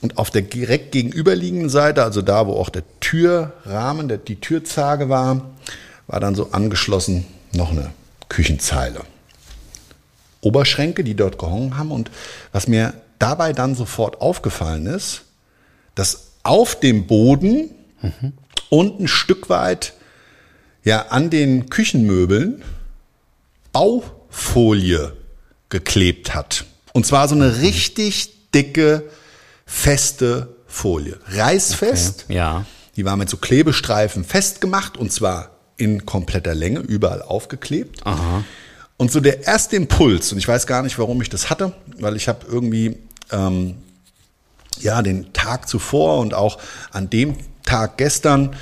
Und 0.00 0.18
auf 0.18 0.30
der 0.30 0.42
direkt 0.42 0.92
gegenüberliegenden 0.92 1.68
Seite, 1.68 2.02
also 2.02 2.22
da, 2.22 2.46
wo 2.48 2.54
auch 2.54 2.70
der 2.70 2.82
Türrahmen, 2.98 4.08
der, 4.08 4.18
die 4.18 4.40
Türzage 4.40 5.08
war, 5.08 5.52
war 6.08 6.18
dann 6.18 6.34
so 6.34 6.50
angeschlossen 6.50 7.24
noch 7.52 7.70
eine 7.70 7.92
Küchenzeile. 8.28 9.02
Oberschränke, 10.40 11.04
die 11.04 11.14
dort 11.14 11.38
gehangen 11.38 11.78
haben. 11.78 11.92
Und 11.92 12.10
was 12.50 12.66
mir 12.66 12.94
dabei 13.18 13.52
dann 13.52 13.76
sofort 13.76 14.20
aufgefallen 14.20 14.86
ist, 14.86 15.22
dass 15.94 16.32
auf 16.42 16.78
dem 16.80 17.06
Boden 17.06 17.70
und 18.70 19.00
ein 19.00 19.08
Stück 19.08 19.48
weit 19.48 19.94
ja 20.84 21.06
an 21.08 21.30
den 21.30 21.68
Küchenmöbeln 21.70 22.62
Baufolie 23.72 25.12
geklebt 25.68 26.34
hat. 26.34 26.64
Und 26.92 27.06
zwar 27.06 27.28
so 27.28 27.34
eine 27.34 27.60
richtig 27.60 28.50
dicke, 28.54 29.04
feste 29.64 30.56
Folie. 30.66 31.18
Reißfest. 31.26 32.26
Ja. 32.28 32.66
Die 32.96 33.04
war 33.04 33.16
mit 33.16 33.30
so 33.30 33.38
Klebestreifen 33.38 34.24
festgemacht 34.24 34.96
und 34.96 35.12
zwar 35.12 35.50
in 35.76 36.04
kompletter 36.04 36.54
Länge, 36.54 36.80
überall 36.80 37.22
aufgeklebt. 37.22 38.04
Und 38.98 39.10
so 39.10 39.20
der 39.20 39.46
erste 39.46 39.76
Impuls, 39.76 40.32
und 40.32 40.38
ich 40.38 40.46
weiß 40.46 40.66
gar 40.66 40.82
nicht, 40.82 40.98
warum 40.98 41.20
ich 41.22 41.30
das 41.30 41.50
hatte, 41.50 41.72
weil 41.98 42.14
ich 42.16 42.28
habe 42.28 42.46
irgendwie 42.46 42.98
ähm, 43.30 43.76
ja 44.80 45.00
den 45.02 45.32
Tag 45.32 45.68
zuvor 45.68 46.18
und 46.18 46.34
auch 46.34 46.58
an 46.92 47.10
dem 47.10 47.36
Tag 47.64 47.96
gestern 47.96 48.54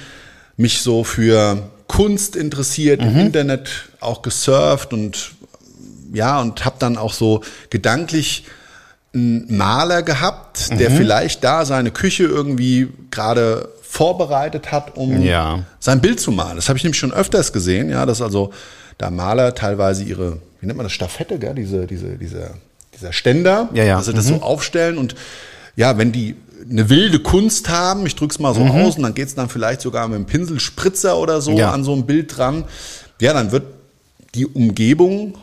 mich 0.57 0.81
so 0.81 1.05
für 1.05 1.71
Kunst 1.91 2.37
interessiert, 2.37 3.03
im 3.03 3.19
Internet 3.19 3.69
auch 3.99 4.23
gesurft 4.23 4.93
und 4.93 5.33
ja 6.13 6.41
und 6.41 6.65
habe 6.65 6.77
dann 6.79 6.97
auch 6.97 7.13
so 7.13 7.43
gedanklich 7.69 8.45
einen 9.13 9.57
Maler 9.57 10.05
gehabt, 10.05 10.71
der 10.79 10.93
vielleicht 10.93 11.43
da 11.43 11.65
seine 11.65 11.91
Küche 11.91 12.23
irgendwie 12.25 12.89
gerade 13.11 13.69
vorbereitet 13.83 14.71
hat, 14.71 14.97
um 14.97 15.21
Ja. 15.21 15.65
sein 15.81 16.01
Bild 16.01 16.21
zu 16.21 16.31
malen. 16.31 16.55
Das 16.55 16.69
habe 16.69 16.77
ich 16.79 16.85
nämlich 16.85 17.01
schon 17.01 17.13
öfters 17.13 17.53
gesehen, 17.53 17.91
ja, 17.91 18.07
dass 18.07 18.23
also 18.23 18.53
da 18.99 19.11
Maler 19.11 19.53
teilweise 19.57 20.05
ihre, 20.05 20.39
wie 20.61 20.67
nennt 20.67 20.77
man 20.77 20.85
das, 20.85 20.93
Staffette, 20.93 21.41
gell? 21.41 21.55
Diese, 21.57 21.89
diese, 21.89 22.17
dieser, 22.17 22.53
dieser 22.95 23.13
Ständer, 23.13 23.69
Ja, 23.75 23.83
ja. 23.83 23.97
dass 23.97 24.07
sie 24.07 24.15
das 24.15 24.27
so 24.29 24.43
aufstellen 24.43 24.97
und 24.97 25.17
ja, 25.75 25.99
wenn 25.99 26.13
die 26.13 26.37
eine 26.69 26.89
wilde 26.91 27.21
Kunst 27.21 27.69
haben, 27.69 28.07
ich 28.07 28.17
drück's 28.17 28.39
mal 28.39 28.55
so 28.55 28.61
Mhm. 28.65 28.71
aus 28.71 28.97
und 28.97 29.03
dann 29.03 29.15
geht's 29.15 29.35
dann 29.35 29.49
vielleicht 29.49 29.81
sogar 29.81 30.07
mit 30.09 30.17
einem 30.17 30.27
Pinselspritzer 30.27 31.17
oder 31.19 31.41
so 31.41 31.53
Ja. 31.53 31.73
an 31.73 31.85
so 31.85 31.95
ein 31.95 32.07
Bild 32.07 32.37
dran, 32.37 32.65
ja, 33.21 33.33
dann 33.33 33.53
wird 33.53 33.65
die 34.35 34.47
Umgebung 34.47 35.35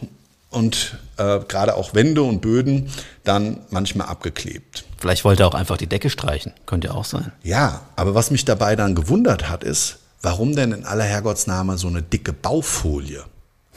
und 0.50 0.98
äh, 1.18 1.40
gerade 1.48 1.76
auch 1.76 1.94
Wände 1.94 2.22
und 2.24 2.42
Böden 2.42 2.90
dann 3.24 3.58
manchmal 3.70 4.08
abgeklebt. 4.08 4.86
Vielleicht 5.00 5.26
wollte 5.26 5.44
er 5.44 5.48
auch 5.48 5.54
einfach 5.56 5.78
die 5.78 5.88
Decke 5.88 6.10
streichen. 6.10 6.54
Könnte 6.66 6.88
ja 6.88 6.94
auch 6.94 7.06
sein. 7.06 7.32
Ja, 7.44 7.82
aber 7.96 8.16
was 8.16 8.32
mich 8.32 8.46
dabei 8.46 8.76
dann 8.76 8.96
gewundert 8.96 9.50
hat, 9.50 9.64
ist, 9.64 9.98
warum 10.22 10.56
denn 10.56 10.72
in 10.72 10.86
aller 10.86 11.04
Herrgottsname 11.04 11.78
so 11.78 11.88
eine 11.88 12.02
dicke 12.02 12.34
Baufolie? 12.34 13.24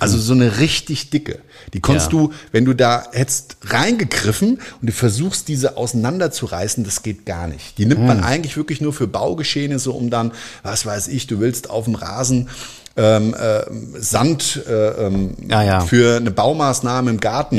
Also 0.00 0.18
so 0.18 0.32
eine 0.32 0.58
richtig 0.58 1.10
dicke. 1.10 1.38
Die 1.74 1.80
konntest 1.80 2.06
Ja. 2.12 2.18
du, 2.18 2.32
wenn 2.52 2.64
du 2.64 2.74
da 2.74 3.04
hättest 3.12 3.56
reingegriffen 3.66 4.58
und 4.80 4.86
du 4.88 4.92
versuchst, 4.92 5.48
diese 5.48 5.76
auseinanderzureißen, 5.76 6.84
das 6.84 7.02
geht 7.02 7.26
gar 7.26 7.46
nicht. 7.46 7.78
Die 7.78 7.86
nimmt 7.86 8.06
man 8.06 8.22
eigentlich 8.24 8.56
wirklich 8.56 8.80
nur 8.80 8.92
für 8.92 9.06
Baugeschehnisse, 9.06 9.90
um 9.92 10.10
dann, 10.10 10.32
was 10.62 10.86
weiß 10.86 11.08
ich, 11.08 11.26
du 11.26 11.40
willst 11.40 11.70
auf 11.70 11.84
dem 11.84 11.94
Rasen 11.94 12.48
ähm, 12.96 13.34
äh, 13.34 13.60
Sand 14.00 14.62
äh, 14.68 14.72
ähm, 15.06 15.36
Ja, 15.48 15.62
ja. 15.62 15.80
für 15.80 16.16
eine 16.16 16.30
Baumaßnahme 16.30 17.10
im 17.10 17.20
Garten 17.20 17.56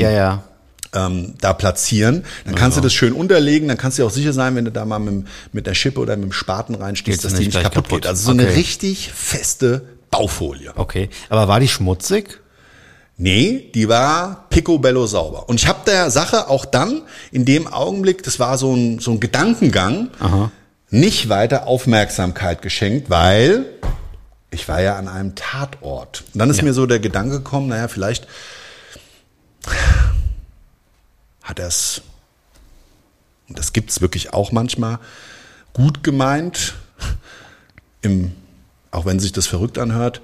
ähm, 0.94 1.34
da 1.40 1.52
platzieren. 1.54 2.24
Dann 2.44 2.54
kannst 2.54 2.76
du 2.76 2.82
das 2.82 2.92
schön 2.92 3.12
unterlegen, 3.14 3.66
dann 3.68 3.78
kannst 3.78 3.96
du 3.98 4.02
dir 4.02 4.06
auch 4.06 4.12
sicher 4.12 4.32
sein, 4.34 4.54
wenn 4.56 4.66
du 4.66 4.70
da 4.70 4.84
mal 4.84 4.98
mit, 4.98 5.26
mit 5.52 5.66
der 5.66 5.74
Schippe 5.74 6.00
oder 6.00 6.16
mit 6.16 6.24
dem 6.26 6.32
Spaten 6.32 6.74
reinstehst, 6.74 7.24
dass 7.24 7.34
die 7.34 7.46
nicht 7.46 7.54
kaputt, 7.54 7.72
kaputt. 7.84 7.90
geht. 8.02 8.06
Also 8.06 8.26
so 8.26 8.30
eine 8.32 8.42
Okay. 8.42 8.54
richtig 8.54 9.10
feste 9.14 9.86
Baufolie. 10.12 10.72
Okay. 10.76 11.08
Aber 11.28 11.48
war 11.48 11.58
die 11.58 11.66
schmutzig? 11.66 12.38
Nee, 13.16 13.70
die 13.74 13.88
war 13.88 14.46
picobello 14.48 15.06
sauber. 15.06 15.48
Und 15.48 15.60
ich 15.60 15.66
habe 15.66 15.80
der 15.86 16.10
Sache 16.10 16.48
auch 16.48 16.64
dann 16.64 17.02
in 17.32 17.44
dem 17.44 17.66
Augenblick, 17.66 18.22
das 18.22 18.38
war 18.38 18.56
so 18.58 18.74
ein, 18.74 19.00
so 19.00 19.10
ein 19.10 19.20
Gedankengang, 19.20 20.10
nicht 20.90 21.28
weiter 21.28 21.66
Aufmerksamkeit 21.66 22.62
geschenkt, 22.62 23.10
weil 23.10 23.66
ich 24.50 24.68
war 24.68 24.80
ja 24.82 24.96
an 24.96 25.08
einem 25.08 25.34
Tatort. 25.34 26.24
Und 26.32 26.38
dann 26.38 26.50
ist 26.50 26.62
mir 26.62 26.74
so 26.74 26.86
der 26.86 27.00
Gedanke 27.00 27.38
gekommen, 27.38 27.68
naja, 27.68 27.88
vielleicht 27.88 28.26
hat 31.42 31.58
er 31.58 31.68
es, 31.68 32.02
und 33.48 33.58
das 33.58 33.72
gibt's 33.72 34.00
wirklich 34.00 34.32
auch 34.32 34.52
manchmal, 34.52 34.98
gut 35.72 36.02
gemeint, 36.02 36.74
im, 38.02 38.32
auch 38.92 39.04
wenn 39.06 39.18
sich 39.18 39.32
das 39.32 39.46
verrückt 39.48 39.78
anhört, 39.78 40.20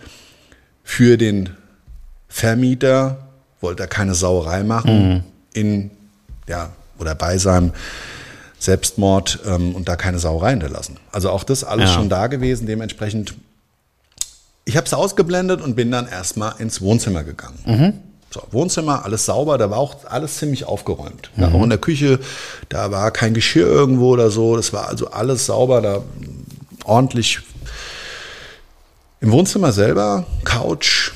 für 0.84 1.16
den 1.16 1.50
Vermieter 2.28 3.18
wollte 3.60 3.82
da 3.82 3.86
keine 3.88 4.14
Sauerei 4.14 4.62
machen 4.62 5.24
in, 5.52 5.90
ja, 6.46 6.70
oder 6.98 7.14
bei 7.16 7.36
seinem 7.38 7.72
Selbstmord 8.60 9.40
ähm, 9.46 9.74
und 9.74 9.88
da 9.88 9.96
keine 9.96 10.18
Sauerei 10.18 10.50
hinterlassen. 10.50 10.96
Also 11.12 11.30
auch 11.30 11.44
das 11.44 11.64
alles 11.64 11.90
Ja. 11.90 11.94
schon 11.96 12.08
da 12.08 12.26
gewesen. 12.26 12.66
Dementsprechend, 12.66 13.34
ich 14.64 14.76
habe 14.76 14.86
es 14.86 14.94
ausgeblendet 14.94 15.60
und 15.60 15.74
bin 15.74 15.90
dann 15.90 16.06
erstmal 16.08 16.54
ins 16.58 16.80
Wohnzimmer 16.80 17.24
gegangen. 17.24 18.02
So, 18.30 18.42
Wohnzimmer, 18.50 19.04
alles 19.04 19.24
sauber, 19.24 19.56
da 19.58 19.70
war 19.70 19.78
auch 19.78 20.04
alles 20.04 20.36
ziemlich 20.38 20.64
aufgeräumt. 20.66 21.30
Ja, 21.36 21.48
auch 21.48 21.62
in 21.62 21.70
der 21.70 21.78
Küche, 21.78 22.18
da 22.68 22.90
war 22.90 23.10
kein 23.10 23.32
Geschirr 23.32 23.66
irgendwo 23.66 24.10
oder 24.10 24.30
so, 24.30 24.54
das 24.56 24.72
war 24.74 24.86
also 24.88 25.10
alles 25.10 25.46
sauber, 25.46 25.80
da 25.80 26.02
ordentlich. 26.84 27.40
Im 29.20 29.32
Wohnzimmer 29.32 29.72
selber, 29.72 30.26
Couch, 30.44 31.10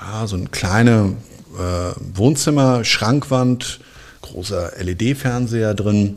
ja, 0.00 0.24
so 0.28 0.36
eine 0.36 0.46
kleine 0.46 1.16
äh, 1.58 1.92
Wohnzimmer, 2.14 2.84
Schrankwand, 2.84 3.80
großer 4.22 4.72
LED-Fernseher 4.78 5.74
drin, 5.74 6.16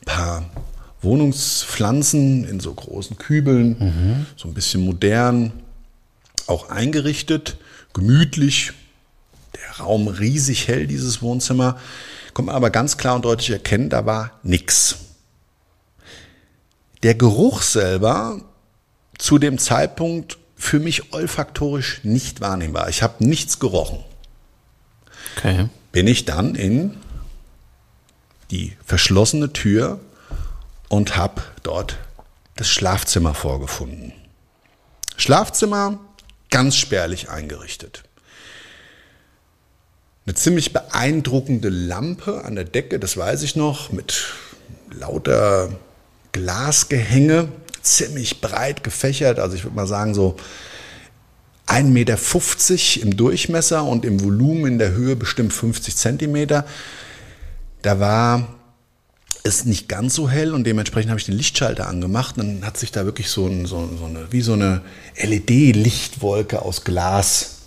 ein 0.00 0.04
paar 0.06 0.44
Wohnungspflanzen 1.02 2.44
in 2.48 2.58
so 2.60 2.72
großen 2.72 3.18
Kübeln, 3.18 4.26
so 4.36 4.48
ein 4.48 4.54
bisschen 4.54 4.82
modern, 4.82 5.52
auch 6.46 6.70
eingerichtet, 6.70 7.58
gemütlich. 7.92 8.72
Der 9.54 9.84
Raum 9.84 10.08
riesig 10.08 10.68
hell, 10.68 10.86
dieses 10.86 11.20
Wohnzimmer. 11.20 11.76
Kommt 12.32 12.46
man 12.46 12.54
aber 12.54 12.70
ganz 12.70 12.96
klar 12.96 13.16
und 13.16 13.26
deutlich 13.26 13.50
erkennen, 13.50 13.90
da 13.90 14.06
war 14.06 14.30
nix. 14.42 14.96
Der 17.02 17.14
Geruch 17.14 17.60
selber 17.62 18.40
zu 19.22 19.38
dem 19.38 19.56
Zeitpunkt 19.58 20.36
für 20.56 20.80
mich 20.80 21.12
olfaktorisch 21.12 22.00
nicht 22.02 22.40
wahrnehmbar. 22.40 22.88
Ich 22.88 23.04
habe 23.04 23.24
nichts 23.24 23.60
gerochen. 23.60 24.02
Okay. 25.36 25.68
Bin 25.92 26.08
ich 26.08 26.24
dann 26.24 26.56
in 26.56 26.96
die 28.50 28.76
verschlossene 28.84 29.52
Tür 29.52 30.00
und 30.88 31.16
habe 31.16 31.40
dort 31.62 31.98
das 32.56 32.68
Schlafzimmer 32.68 33.32
vorgefunden. 33.32 34.12
Schlafzimmer 35.16 36.00
ganz 36.50 36.74
spärlich 36.74 37.30
eingerichtet. 37.30 38.02
Eine 40.26 40.34
ziemlich 40.34 40.72
beeindruckende 40.72 41.68
Lampe 41.68 42.44
an 42.44 42.56
der 42.56 42.64
Decke, 42.64 42.98
das 42.98 43.16
weiß 43.16 43.44
ich 43.44 43.54
noch, 43.54 43.92
mit 43.92 44.24
lauter 44.90 45.70
Glasgehänge, 46.32 47.48
ziemlich 47.82 48.40
breit 48.40 48.84
gefächert. 48.84 49.38
Also 49.38 49.56
ich 49.56 49.64
würde 49.64 49.76
mal 49.76 49.86
sagen, 49.86 50.14
so 50.14 50.36
1,50 51.66 51.84
Meter 51.84 53.02
im 53.02 53.16
Durchmesser 53.16 53.84
und 53.84 54.04
im 54.04 54.22
Volumen 54.22 54.72
in 54.72 54.78
der 54.78 54.92
Höhe 54.92 55.16
bestimmt 55.16 55.52
50 55.52 55.96
Zentimeter. 55.96 56.66
Da 57.82 57.98
war 58.00 58.46
es 59.44 59.64
nicht 59.64 59.88
ganz 59.88 60.14
so 60.14 60.28
hell 60.28 60.54
und 60.54 60.64
dementsprechend 60.64 61.10
habe 61.10 61.18
ich 61.18 61.26
den 61.26 61.36
Lichtschalter 61.36 61.88
angemacht. 61.88 62.38
Und 62.38 62.46
dann 62.46 62.66
hat 62.66 62.76
sich 62.76 62.92
da 62.92 63.04
wirklich 63.04 63.28
so, 63.28 63.46
ein, 63.46 63.66
so, 63.66 63.88
so 63.98 64.04
eine, 64.04 64.30
wie 64.30 64.42
so 64.42 64.52
eine 64.52 64.82
LED-Lichtwolke 65.16 66.62
aus 66.62 66.84
Glas 66.84 67.58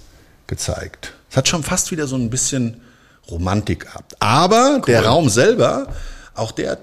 gezeigt. 0.48 1.14
Es 1.30 1.38
hat 1.38 1.48
schon 1.48 1.64
fast 1.64 1.92
wieder 1.92 2.08
so 2.08 2.16
ein 2.16 2.30
bisschen 2.30 2.82
Romantik 3.30 3.82
gehabt. 3.82 4.16
Aber 4.22 4.82
der 4.86 5.06
Raum 5.06 5.30
selber, 5.30 5.88
auch 6.34 6.52
der 6.52 6.78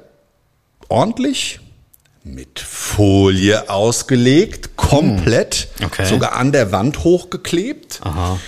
ordentlich 0.88 1.60
mit 2.24 2.60
Folie 2.60 3.68
ausgelegt, 3.68 4.76
komplett, 4.76 5.68
Okay. 5.84 6.06
sogar 6.06 6.34
an 6.36 6.52
der 6.52 6.70
Wand 6.72 7.02
hochgeklebt. 7.04 8.00
Aha. 8.02 8.38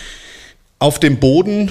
Auf 0.78 1.00
dem 1.00 1.19
Boden 1.19 1.71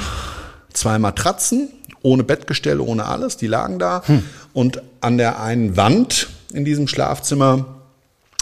zwei 0.74 1.00
Matratzen, 1.00 1.70
ohne 2.02 2.24
Bettgestelle, 2.24 2.82
ohne 2.82 3.06
alles, 3.06 3.38
die 3.38 3.48
lagen 3.48 3.80
da. 3.80 4.04
Und 4.54 4.82
an 5.02 5.18
der 5.18 5.40
einen 5.42 5.78
Wand 5.78 6.28
in 6.54 6.66
diesem 6.66 6.88
Schlafzimmer 6.88 7.66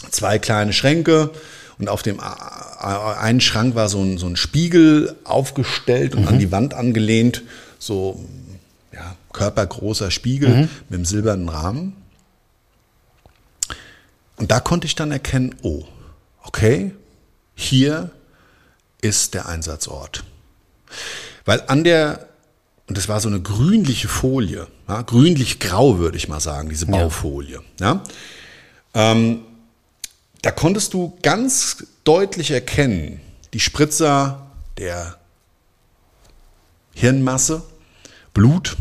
zwei 0.10 0.40
kleine 0.40 0.74
Schränke. 0.74 1.30
Und 1.78 1.90
auf 1.90 2.02
dem 2.04 2.20
a- 2.20 3.16
einen 3.20 3.42
Schrank 3.42 3.76
war 3.76 3.90
so 3.90 4.02
ein, 4.02 4.18
so 4.18 4.28
ein 4.28 4.36
Spiegel 4.38 5.16
aufgestellt 5.24 6.16
und 6.16 6.28
an 6.28 6.40
die 6.40 6.52
Wand 6.52 6.74
angelehnt. 6.74 7.44
So 7.80 8.24
ja, 8.94 9.16
körpergroßer 9.34 10.10
Spiegel 10.12 10.70
mit 10.90 10.98
einem 10.98 11.06
silbernen 11.06 11.50
Rahmen. 11.50 11.96
Und 14.42 14.50
da 14.50 14.60
konnte 14.60 14.88
ich 14.88 14.96
dann 14.96 15.12
erkennen, 15.12 15.54
oh, 15.62 15.84
okay, 16.42 16.96
hier 17.54 18.10
ist 19.00 19.36
der 19.36 19.48
Einsatzort. 19.48 20.24
Weil 21.46 21.62
an 21.68 21.84
der, 21.84 22.28
und 22.88 22.98
das 22.98 23.08
war 23.08 23.20
so 23.20 23.28
eine 23.30 23.40
grünliche 23.40 24.08
Folie, 24.08 24.66
ja, 24.88 25.04
grünlich-grau 25.04 26.00
würde 26.00 26.18
ich 26.18 26.28
mal 26.28 26.40
sagen, 26.40 26.70
diese 26.70 26.88
Baufolie. 26.88 27.62
Ja. 27.80 28.02
Ähm, 28.96 29.42
da 30.42 30.50
konntest 30.50 30.96
du 30.96 31.16
ganz 31.22 31.86
deutlich 32.04 32.50
erkennen, 32.50 33.22
die 33.54 33.60
Spritzer 33.60 34.48
der 34.80 35.20
Hirnmasse, 36.96 37.62
Blut. 38.34 38.76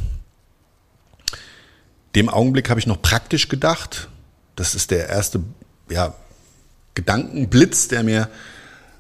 Dem 2.14 2.30
Augenblick 2.30 2.70
habe 2.70 2.80
ich 2.80 2.86
noch 2.86 3.02
praktisch 3.02 3.50
gedacht. 3.50 4.08
Das 4.60 4.74
ist 4.74 4.90
der 4.90 5.08
erste 5.08 5.40
ja, 5.88 6.12
Gedankenblitz, 6.92 7.88
der 7.88 8.02
mir 8.02 8.28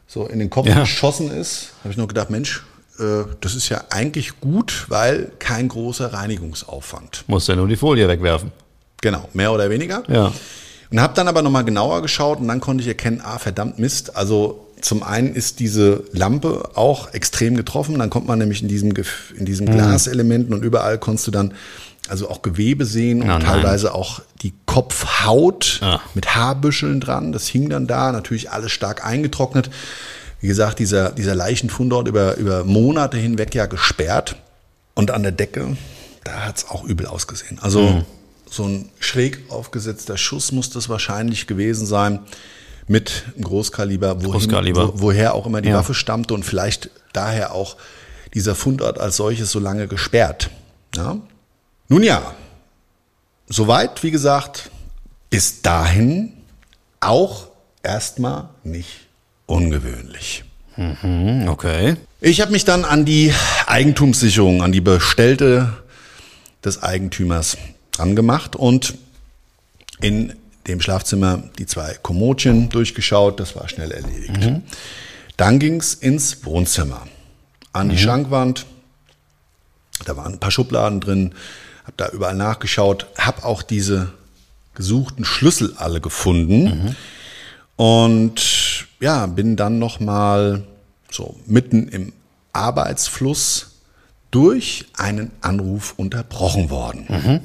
so 0.06 0.26
in 0.26 0.38
den 0.38 0.48
Kopf 0.48 0.66
Ja. 0.66 0.80
geschossen 0.80 1.30
ist. 1.30 1.72
Habe 1.80 1.90
ich 1.92 1.98
noch 1.98 2.08
gedacht, 2.08 2.30
Mensch, 2.30 2.64
äh, 2.98 3.24
das 3.42 3.54
ist 3.54 3.68
ja 3.68 3.84
eigentlich 3.90 4.40
gut, 4.40 4.86
weil 4.88 5.30
kein 5.38 5.68
großer 5.68 6.14
Reinigungsaufwand. 6.14 7.24
Musst 7.26 7.48
ja 7.48 7.56
nur 7.56 7.68
die 7.68 7.76
Folie 7.76 8.08
wegwerfen. 8.08 8.52
Genau, 9.02 9.28
mehr 9.34 9.52
oder 9.52 9.68
weniger. 9.68 10.02
Ja. 10.08 10.32
Und 10.90 10.98
habe 10.98 11.12
dann 11.12 11.28
aber 11.28 11.42
nochmal 11.42 11.64
genauer 11.66 12.00
geschaut 12.00 12.40
und 12.40 12.48
dann 12.48 12.60
konnte 12.60 12.80
ich 12.80 12.88
erkennen, 12.88 13.20
ah, 13.22 13.38
verdammt 13.38 13.78
Mist. 13.78 14.16
Also 14.16 14.66
zum 14.80 15.02
einen 15.02 15.34
ist 15.34 15.60
diese 15.60 16.04
Lampe 16.12 16.70
auch 16.74 17.12
extrem 17.12 17.54
getroffen. 17.54 17.98
Dann 17.98 18.08
kommt 18.08 18.26
man 18.26 18.38
nämlich 18.38 18.62
in 18.62 18.68
diesem, 18.68 18.94
in 19.36 19.44
diesen 19.44 19.66
Glaselementen 19.66 20.54
und 20.54 20.64
überall 20.64 20.96
konntest 20.96 21.26
du 21.26 21.30
dann 21.30 21.52
also 22.10 22.28
auch 22.28 22.42
Gewebe 22.42 22.84
sehen 22.84 23.22
und 23.22 23.28
nein. 23.28 23.40
teilweise 23.40 23.94
auch 23.94 24.20
die 24.42 24.52
Kopfhaut 24.66 25.78
Ah. 25.82 26.00
mit 26.14 26.34
Haarbüscheln 26.34 27.00
dran. 27.00 27.32
Das 27.32 27.46
hing 27.46 27.68
dann 27.68 27.86
da, 27.86 28.12
natürlich 28.12 28.50
alles 28.50 28.72
stark 28.72 29.04
eingetrocknet. 29.04 29.70
Wie 30.40 30.48
gesagt, 30.48 30.78
dieser, 30.78 31.10
dieser 31.10 31.34
Leichenfundort 31.34 32.08
über, 32.08 32.36
über 32.36 32.64
Monate 32.64 33.16
hinweg 33.18 33.54
ja 33.54 33.66
gesperrt. 33.66 34.36
Und 34.94 35.10
an 35.10 35.22
der 35.22 35.32
Decke, 35.32 35.76
da 36.24 36.32
hat's 36.46 36.68
auch 36.68 36.84
übel 36.84 37.06
ausgesehen. 37.06 37.58
Also 37.60 37.80
Mhm. 37.82 38.04
so 38.50 38.64
ein 38.64 38.88
schräg 38.98 39.40
aufgesetzter 39.48 40.16
Schuss 40.18 40.52
muss 40.52 40.70
das 40.70 40.88
wahrscheinlich 40.88 41.46
gewesen 41.46 41.86
sein 41.86 42.20
mit 42.88 43.24
einem 43.34 43.44
Großkaliber, 43.44 44.16
wohin, 44.16 44.30
Großkaliber. 44.32 44.88
Wo, 44.94 45.00
woher 45.02 45.34
auch 45.34 45.46
immer 45.46 45.60
die 45.60 45.68
Ja. 45.68 45.76
Waffe 45.76 45.94
stammte 45.94 46.34
und 46.34 46.44
vielleicht 46.44 46.90
daher 47.12 47.52
auch 47.54 47.76
dieser 48.34 48.54
Fundort 48.54 48.98
als 48.98 49.16
solches 49.16 49.50
so 49.52 49.58
lange 49.60 49.86
gesperrt. 49.88 50.50
Ja? 50.96 51.16
Nun 51.90 52.04
ja, 52.04 52.36
soweit, 53.48 54.04
wie 54.04 54.12
gesagt, 54.12 54.70
bis 55.28 55.60
dahin 55.60 56.32
auch 57.00 57.48
erstmal 57.82 58.48
nicht 58.62 59.08
ungewöhnlich. 59.46 60.44
Hm, 60.76 61.48
okay. 61.48 61.96
Ich 62.20 62.40
habe 62.40 62.52
mich 62.52 62.64
dann 62.64 62.84
an 62.84 63.04
die 63.04 63.34
Eigentumssicherung, 63.66 64.62
an 64.62 64.70
die 64.70 64.80
Bestellte 64.80 65.72
des 66.64 66.80
Eigentümers 66.80 67.58
angemacht 67.98 68.54
und 68.54 68.94
in 70.00 70.34
dem 70.68 70.80
Schlafzimmer 70.80 71.42
die 71.58 71.66
zwei 71.66 71.94
Kommodchen 72.00 72.68
durchgeschaut. 72.68 73.40
Das 73.40 73.56
war 73.56 73.68
schnell 73.68 73.90
erledigt. 73.90 74.62
Dann 75.36 75.58
ging's 75.58 75.94
ins 75.94 76.44
Wohnzimmer. 76.44 77.08
An 77.72 77.88
die 77.88 77.98
Schrankwand. 77.98 78.64
Da 80.04 80.16
waren 80.16 80.34
ein 80.34 80.38
paar 80.40 80.52
Schubladen 80.52 81.00
drin. 81.00 81.34
Hab 81.90 81.96
da 81.96 82.08
überall 82.10 82.36
nachgeschaut. 82.36 83.08
Hab 83.18 83.44
auch 83.44 83.62
diese 83.62 84.12
gesuchten 84.74 85.24
Schlüssel 85.24 85.74
alle 85.76 86.00
gefunden. 86.00 86.94
Und 87.74 88.86
ja, 89.00 89.26
bin 89.26 89.56
dann 89.56 89.80
nochmal 89.80 90.62
so 91.10 91.34
mitten 91.46 91.88
im 91.88 92.12
Arbeitsfluss 92.52 93.72
durch 94.30 94.86
einen 94.96 95.32
Anruf 95.40 95.94
unterbrochen 95.96 96.70
worden. 96.70 97.42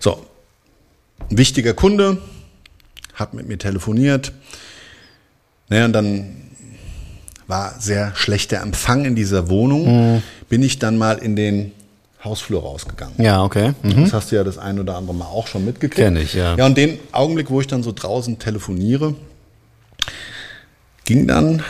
So, 0.00 0.26
ein 1.30 1.38
wichtiger 1.38 1.74
Kunde 1.74 2.20
hat 3.14 3.34
mit 3.34 3.46
mir 3.46 3.58
telefoniert. 3.58 4.32
Naja, 5.68 5.84
und 5.84 5.92
dann 5.92 6.36
war 7.46 7.80
sehr 7.80 8.16
schlechter 8.16 8.60
Empfang 8.62 9.04
in 9.04 9.14
dieser 9.14 9.48
Wohnung. 9.48 10.24
Bin 10.48 10.64
ich 10.64 10.80
dann 10.80 10.98
mal 10.98 11.18
in 11.18 11.36
den 11.36 11.70
Hausflur 12.24 12.62
rausgegangen. 12.62 13.20
Ja, 13.20 13.42
okay. 13.42 13.74
Mhm. 13.82 14.04
Das 14.04 14.12
hast 14.12 14.32
du 14.32 14.36
ja 14.36 14.44
das 14.44 14.58
ein 14.58 14.78
oder 14.78 14.96
andere 14.96 15.14
Mal 15.14 15.26
auch 15.26 15.46
schon 15.46 15.64
mitgekriegt. 15.64 15.96
Kenn 15.96 16.16
ich, 16.16 16.34
ja. 16.34 16.54
Ja, 16.56 16.66
und 16.66 16.76
den 16.76 16.98
Augenblick, 17.10 17.50
wo 17.50 17.60
ich 17.60 17.66
dann 17.66 17.82
so 17.82 17.92
draußen 17.92 18.38
telefoniere, 18.38 19.14
ging 21.04 21.26
dann 21.26 21.62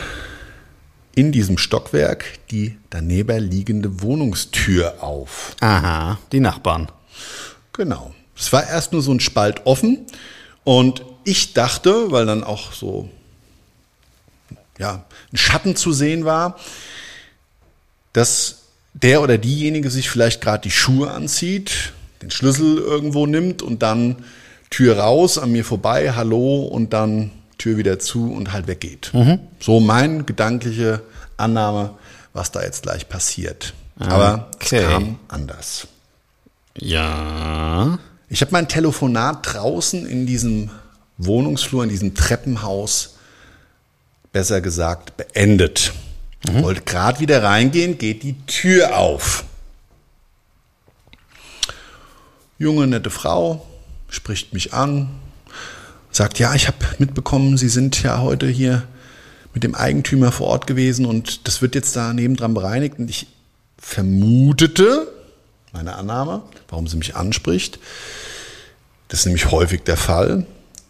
in 1.15 1.31
diesem 1.31 1.57
Stockwerk 1.57 2.25
die 2.51 2.77
daneben 2.89 3.49
liegende 3.49 4.01
Wohnungstür 4.01 5.03
auf. 5.03 5.55
Aha, 5.59 6.19
die 6.31 6.39
Nachbarn. 6.39 6.91
Genau. 7.73 8.13
Es 8.35 8.51
war 8.51 8.67
erst 8.67 8.93
nur 8.93 9.01
so 9.01 9.11
ein 9.11 9.19
Spalt 9.19 9.65
offen 9.65 10.05
und 10.63 11.03
ich 11.23 11.53
dachte, 11.53 12.11
weil 12.11 12.25
dann 12.25 12.43
auch 12.43 12.73
so 12.73 13.09
ja, 14.77 15.05
ein 15.31 15.37
Schatten 15.37 15.75
zu 15.75 15.93
sehen 15.93 16.25
war, 16.25 16.57
dass 18.11 18.62
der 18.93 19.21
oder 19.21 19.37
diejenige 19.37 19.89
sich 19.89 20.09
vielleicht 20.09 20.41
gerade 20.41 20.61
die 20.63 20.71
Schuhe 20.71 21.11
anzieht, 21.11 21.93
den 22.21 22.31
Schlüssel 22.31 22.77
irgendwo 22.77 23.25
nimmt 23.25 23.61
und 23.61 23.81
dann 23.83 24.17
Tür 24.69 24.97
raus, 24.99 25.37
an 25.37 25.51
mir 25.51 25.65
vorbei, 25.65 26.13
hallo 26.13 26.63
und 26.63 26.93
dann 26.93 27.31
Tür 27.57 27.77
wieder 27.77 27.99
zu 27.99 28.31
und 28.33 28.53
halt 28.53 28.67
weggeht. 28.67 29.11
So 29.59 29.79
mein 29.79 30.25
gedankliche 30.25 31.01
Annahme, 31.37 31.91
was 32.33 32.51
da 32.51 32.63
jetzt 32.63 32.83
gleich 32.83 33.07
passiert. 33.09 33.73
Aber 33.99 34.49
Okay. 34.55 34.77
es 34.77 34.83
kam 34.89 35.19
anders. 35.27 35.87
Ja. 36.77 37.99
Ich 38.29 38.41
habe 38.41 38.51
mein 38.51 38.67
Telefonat 38.67 39.39
draußen 39.53 40.05
in 40.07 40.25
diesem 40.25 40.71
Wohnungsflur, 41.19 41.83
in 41.83 41.89
diesem 41.89 42.15
Treppenhaus, 42.15 43.15
besser 44.31 44.61
gesagt, 44.61 45.15
beendet. 45.17 45.93
Wollte 46.51 46.81
gerade 46.81 47.19
wieder 47.19 47.43
reingehen, 47.43 47.97
geht 47.97 48.23
die 48.23 48.35
Tür 48.45 48.97
auf. 48.97 49.45
Junge, 52.59 52.85
nette 52.87 53.09
Frau 53.09 53.65
spricht 54.09 54.53
mich 54.53 54.73
an, 54.73 55.09
sagt, 56.11 56.39
ja, 56.39 56.53
ich 56.53 56.67
habe 56.67 56.77
mitbekommen, 56.99 57.57
Sie 57.57 57.69
sind 57.69 58.03
ja 58.03 58.19
heute 58.19 58.47
hier 58.47 58.83
mit 59.53 59.63
dem 59.63 59.75
Eigentümer 59.75 60.31
vor 60.31 60.47
Ort 60.47 60.67
gewesen 60.67 61.05
und 61.05 61.47
das 61.47 61.61
wird 61.61 61.75
jetzt 61.75 61.95
da 61.95 62.13
nebendran 62.13 62.53
bereinigt. 62.53 62.99
Und 62.99 63.09
ich 63.09 63.27
vermutete, 63.77 65.07
meine 65.71 65.95
Annahme, 65.95 66.43
warum 66.69 66.87
sie 66.87 66.97
mich 66.97 67.15
anspricht, 67.15 67.79
das 69.07 69.19
ist 69.19 69.25
nämlich 69.25 69.51
häufig 69.51 69.83
der 69.83 69.97
Fall, 69.97 70.45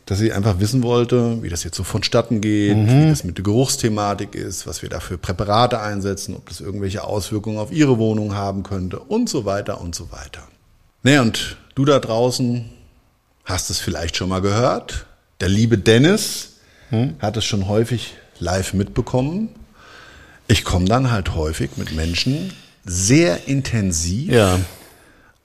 dass 0.06 0.20
sie 0.20 0.34
einfach 0.34 0.60
wissen 0.60 0.84
wollte, 0.84 1.42
wie 1.44 1.50
das 1.50 1.64
jetzt 1.64 1.78
so 1.78 1.84
vonstatten 1.84 2.42
geht, 2.42 2.76
wie 2.76 3.10
das 3.10 3.24
mit 3.24 3.38
der 3.38 3.44
Geruchsthematik 3.44 4.36
ist, 4.36 4.68
was 4.68 4.82
wir 4.82 4.90
da 4.90 5.00
für 5.00 5.18
Präparate 5.18 5.80
einsetzen, 5.80 6.36
ob 6.36 6.50
das 6.50 6.60
irgendwelche 6.60 7.04
Auswirkungen 7.04 7.58
auf 7.58 7.72
ihre 7.72 7.98
Wohnung 7.98 8.36
haben 8.36 8.64
könnte 8.64 9.00
und 9.00 9.30
so 9.30 9.46
weiter 9.46 9.80
und 9.80 9.96
so 9.96 10.12
weiter. 10.12 10.44
Naja, 11.04 11.22
und 11.22 11.58
du 11.76 11.86
da 11.86 12.00
draußen 12.00 12.66
hast 13.46 13.70
es 13.70 13.80
vielleicht 13.80 14.18
schon 14.18 14.30
mal 14.30 14.42
gehört. 14.42 15.06
Der 15.40 15.50
liebe 15.50 15.78
Dennis 15.78 16.50
hat 17.20 17.38
es 17.38 17.46
schon 17.46 17.68
häufig 17.68 18.14
live 18.40 18.74
mitbekommen. 18.74 19.50
Ich 20.48 20.64
komme 20.64 20.86
dann 20.86 21.12
halt 21.12 21.34
häufig 21.34 21.72
mit 21.78 21.96
Menschen 21.96 22.52
sehr 22.86 23.48
intensiv 23.48 24.32
Ja. 24.32 24.60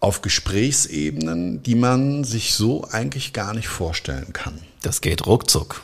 Auf 0.00 0.22
Gesprächsebenen, 0.22 1.62
die 1.62 1.74
man 1.74 2.24
sich 2.24 2.54
so 2.54 2.86
eigentlich 2.90 3.32
gar 3.32 3.54
nicht 3.54 3.68
vorstellen 3.68 4.32
kann. 4.32 4.60
Das 4.82 5.00
geht 5.00 5.26
ruckzuck. 5.26 5.82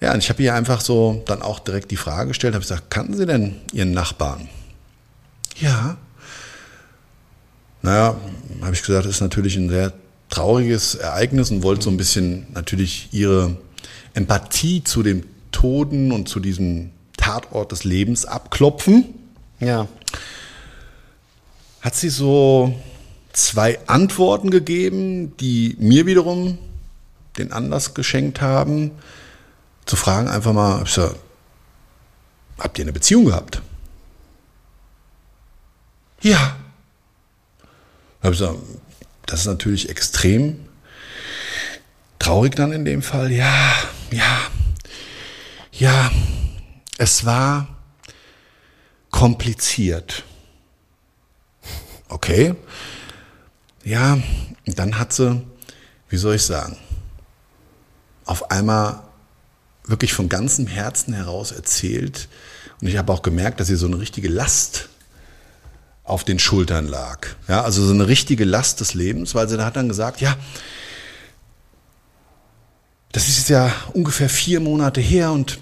Ja, 0.00 0.12
und 0.12 0.18
ich 0.18 0.28
habe 0.28 0.42
ihr 0.42 0.54
einfach 0.54 0.80
so 0.80 1.22
dann 1.26 1.42
auch 1.42 1.58
direkt 1.58 1.90
die 1.90 1.96
Frage 1.96 2.28
gestellt, 2.28 2.54
habe 2.54 2.62
gesagt, 2.62 2.90
kannten 2.90 3.14
Sie 3.14 3.26
denn 3.26 3.56
Ihren 3.72 3.92
Nachbarn? 3.92 4.48
Ja. 5.56 5.96
Naja, 7.82 8.16
habe 8.62 8.74
ich 8.74 8.82
gesagt, 8.82 9.06
das 9.06 9.16
ist 9.16 9.20
natürlich 9.20 9.56
ein 9.56 9.68
sehr 9.68 9.92
trauriges 10.30 10.94
Ereignis 10.94 11.50
und 11.50 11.62
wollte 11.62 11.84
so 11.84 11.90
ein 11.90 11.96
bisschen 11.96 12.46
natürlich 12.52 13.08
ihre 13.12 13.56
Empathie 14.14 14.82
zu 14.82 15.02
dem 15.02 15.24
Toten 15.52 16.12
und 16.12 16.28
zu 16.28 16.40
diesem 16.40 16.90
Tatort 17.16 17.72
des 17.72 17.84
Lebens 17.84 18.26
abklopfen. 18.26 19.06
Ja. 19.60 19.88
Hat 21.84 21.94
sie 21.94 22.08
so 22.08 22.74
zwei 23.34 23.78
Antworten 23.86 24.48
gegeben, 24.48 25.36
die 25.36 25.76
mir 25.78 26.06
wiederum 26.06 26.56
den 27.36 27.52
Anlass 27.52 27.92
geschenkt 27.92 28.40
haben, 28.40 28.90
zu 29.84 29.94
fragen 29.94 30.28
einfach 30.28 30.54
mal, 30.54 30.82
gesagt, 30.82 31.16
habt 32.58 32.78
ihr 32.78 32.86
eine 32.86 32.94
Beziehung 32.94 33.26
gehabt? 33.26 33.60
Ja. 36.22 36.56
Hab 38.22 38.32
ich 38.32 38.38
gesagt, 38.38 38.58
das 39.26 39.40
ist 39.40 39.46
natürlich 39.46 39.90
extrem 39.90 40.60
traurig 42.18 42.56
dann 42.56 42.72
in 42.72 42.86
dem 42.86 43.02
Fall. 43.02 43.30
Ja, 43.30 43.74
ja, 44.10 44.40
ja, 45.70 46.10
es 46.96 47.26
war 47.26 47.68
kompliziert. 49.10 50.24
Okay. 52.08 52.54
Ja, 53.84 54.18
dann 54.66 54.98
hat 54.98 55.12
sie, 55.12 55.42
wie 56.08 56.16
soll 56.16 56.36
ich 56.36 56.42
sagen, 56.42 56.76
auf 58.24 58.50
einmal 58.50 59.02
wirklich 59.84 60.14
von 60.14 60.28
ganzem 60.28 60.66
Herzen 60.66 61.12
heraus 61.12 61.52
erzählt. 61.52 62.28
Und 62.80 62.88
ich 62.88 62.96
habe 62.96 63.12
auch 63.12 63.22
gemerkt, 63.22 63.60
dass 63.60 63.68
sie 63.68 63.76
so 63.76 63.86
eine 63.86 63.98
richtige 63.98 64.28
Last 64.28 64.88
auf 66.04 66.24
den 66.24 66.38
Schultern 66.38 66.86
lag. 66.86 67.26
Ja, 67.48 67.62
also 67.62 67.84
so 67.84 67.92
eine 67.92 68.08
richtige 68.08 68.44
Last 68.44 68.80
des 68.80 68.94
Lebens, 68.94 69.34
weil 69.34 69.48
sie 69.48 69.62
hat 69.62 69.76
dann 69.76 69.88
gesagt, 69.88 70.20
ja, 70.20 70.36
das 73.12 73.28
ist 73.28 73.38
jetzt 73.38 73.50
ja 73.50 73.72
ungefähr 73.92 74.28
vier 74.28 74.60
Monate 74.60 75.00
her 75.00 75.32
und 75.32 75.60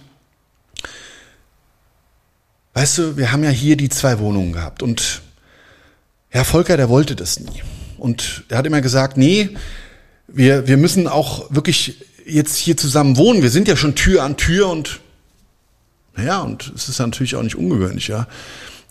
weißt 2.75 2.99
du, 2.99 3.17
wir 3.17 3.31
haben 3.31 3.45
ja 3.45 3.51
hier 3.51 3.77
die 3.77 3.89
zwei 3.89 4.19
Wohnungen 4.19 4.53
gehabt 4.53 4.83
und 4.83 5.22
Herr 6.35 6.47
Volker, 6.47 6.79
der 6.79 6.89
wollte 6.89 7.15
das 7.15 7.39
nie. 7.41 7.63
Und 7.99 8.45
er 8.49 8.57
hat 8.57 8.67
immer 8.67 8.81
gesagt, 8.81 9.19
nee, 9.19 9.51
wir, 10.27 10.67
wir 10.67 10.79
müssen 10.79 11.07
auch 11.07 11.55
wirklich 11.55 12.07
jetzt 12.25 12.57
hier 12.57 12.75
zusammen 12.75 13.19
wohnen. 13.19 13.43
Wir 13.43 13.51
sind 13.51 13.69
ja 13.69 13.77
schon 13.77 13.95
Tür 13.95 14.23
an 14.23 14.39
Tür 14.39 14.71
und 14.71 15.01
naja, 16.17 16.41
und 16.41 16.73
es 16.75 16.89
ist 16.89 16.99
natürlich 17.01 17.37
auch 17.37 17.43
nicht 17.43 17.57
ungewöhnlich, 17.57 18.09
ja, 18.09 18.29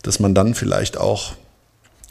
dass 0.02 0.20
man 0.20 0.36
dann 0.36 0.54
vielleicht 0.54 0.98
auch 0.98 1.34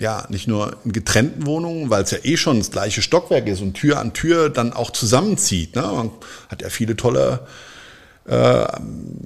ja, 0.02 0.26
nicht 0.28 0.50
nur 0.50 0.76
in 0.84 0.92
getrennten 0.92 1.46
Wohnungen, 1.46 1.90
weil 1.90 2.04
es 2.04 2.12
ja 2.12 2.18
eh 2.24 2.36
schon 2.36 2.58
das 2.58 2.72
gleiche 2.72 3.02
Stockwerk 3.02 3.48
ist 3.48 3.62
und 3.62 3.76
Tür 3.76 4.00
an 4.00 4.12
Tür 4.12 4.50
dann 4.50 4.74
auch 4.74 4.92
zusammenzieht. 4.92 5.78
Ne? 5.78 5.84
Man 5.84 6.12
hat 6.50 6.62
ja 6.62 6.68
viele 6.70 6.98
tolle 6.98 7.48
äh, 8.28 8.66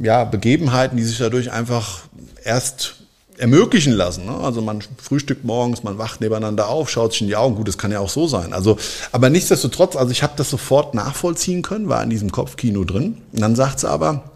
ja, 0.03 0.23
Begebenheiten, 0.23 0.97
die 0.97 1.03
sich 1.03 1.17
dadurch 1.17 1.51
einfach 1.51 2.01
erst 2.43 3.04
ermöglichen 3.37 3.93
lassen. 3.93 4.25
Ne? 4.25 4.35
Also 4.35 4.61
man 4.61 4.81
frühstückt 5.01 5.43
morgens, 5.43 5.83
man 5.83 5.97
wacht 5.97 6.21
nebeneinander 6.21 6.67
auf, 6.67 6.89
schaut 6.89 7.11
sich 7.11 7.21
in 7.21 7.27
die 7.27 7.35
Augen. 7.35 7.55
Gut, 7.55 7.67
das 7.67 7.77
kann 7.77 7.91
ja 7.91 7.99
auch 7.99 8.09
so 8.09 8.27
sein. 8.27 8.53
Also, 8.53 8.77
aber 9.11 9.29
nichtsdestotrotz, 9.29 9.95
also 9.95 10.11
ich 10.11 10.23
habe 10.23 10.33
das 10.37 10.49
sofort 10.49 10.93
nachvollziehen 10.93 11.61
können, 11.61 11.89
war 11.89 12.01
in 12.03 12.09
diesem 12.09 12.31
Kopfkino 12.31 12.83
drin. 12.83 13.21
Und 13.31 13.41
dann 13.41 13.55
sagt 13.55 13.79
sie 13.79 13.89
aber, 13.89 14.29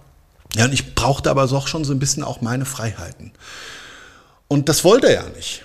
ja, 0.56 0.66
und 0.66 0.74
ich 0.74 0.96
brauchte 0.96 1.30
aber 1.30 1.48
doch 1.48 1.68
schon 1.68 1.84
so 1.84 1.94
ein 1.94 2.00
bisschen 2.00 2.24
auch 2.24 2.42
meine 2.42 2.66
Freiheiten. 2.66 3.32
Und 4.48 4.68
das 4.68 4.84
wollte 4.84 5.08
er 5.08 5.24
ja 5.24 5.30
nicht. 5.36 5.64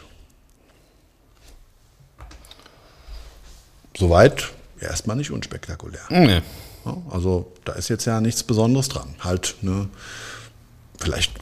Soweit 3.97 4.51
erstmal 4.81 5.17
nicht 5.17 5.31
unspektakulär. 5.31 6.03
Nee. 6.11 6.43
Ja, 6.85 6.97
also 7.11 7.51
da 7.65 7.73
ist 7.73 7.89
jetzt 7.89 8.05
ja 8.05 8.21
nichts 8.21 8.43
Besonderes 8.43 8.89
dran. 8.89 9.15
Halt 9.21 9.55
eine 9.63 9.89
vielleicht 10.99 11.33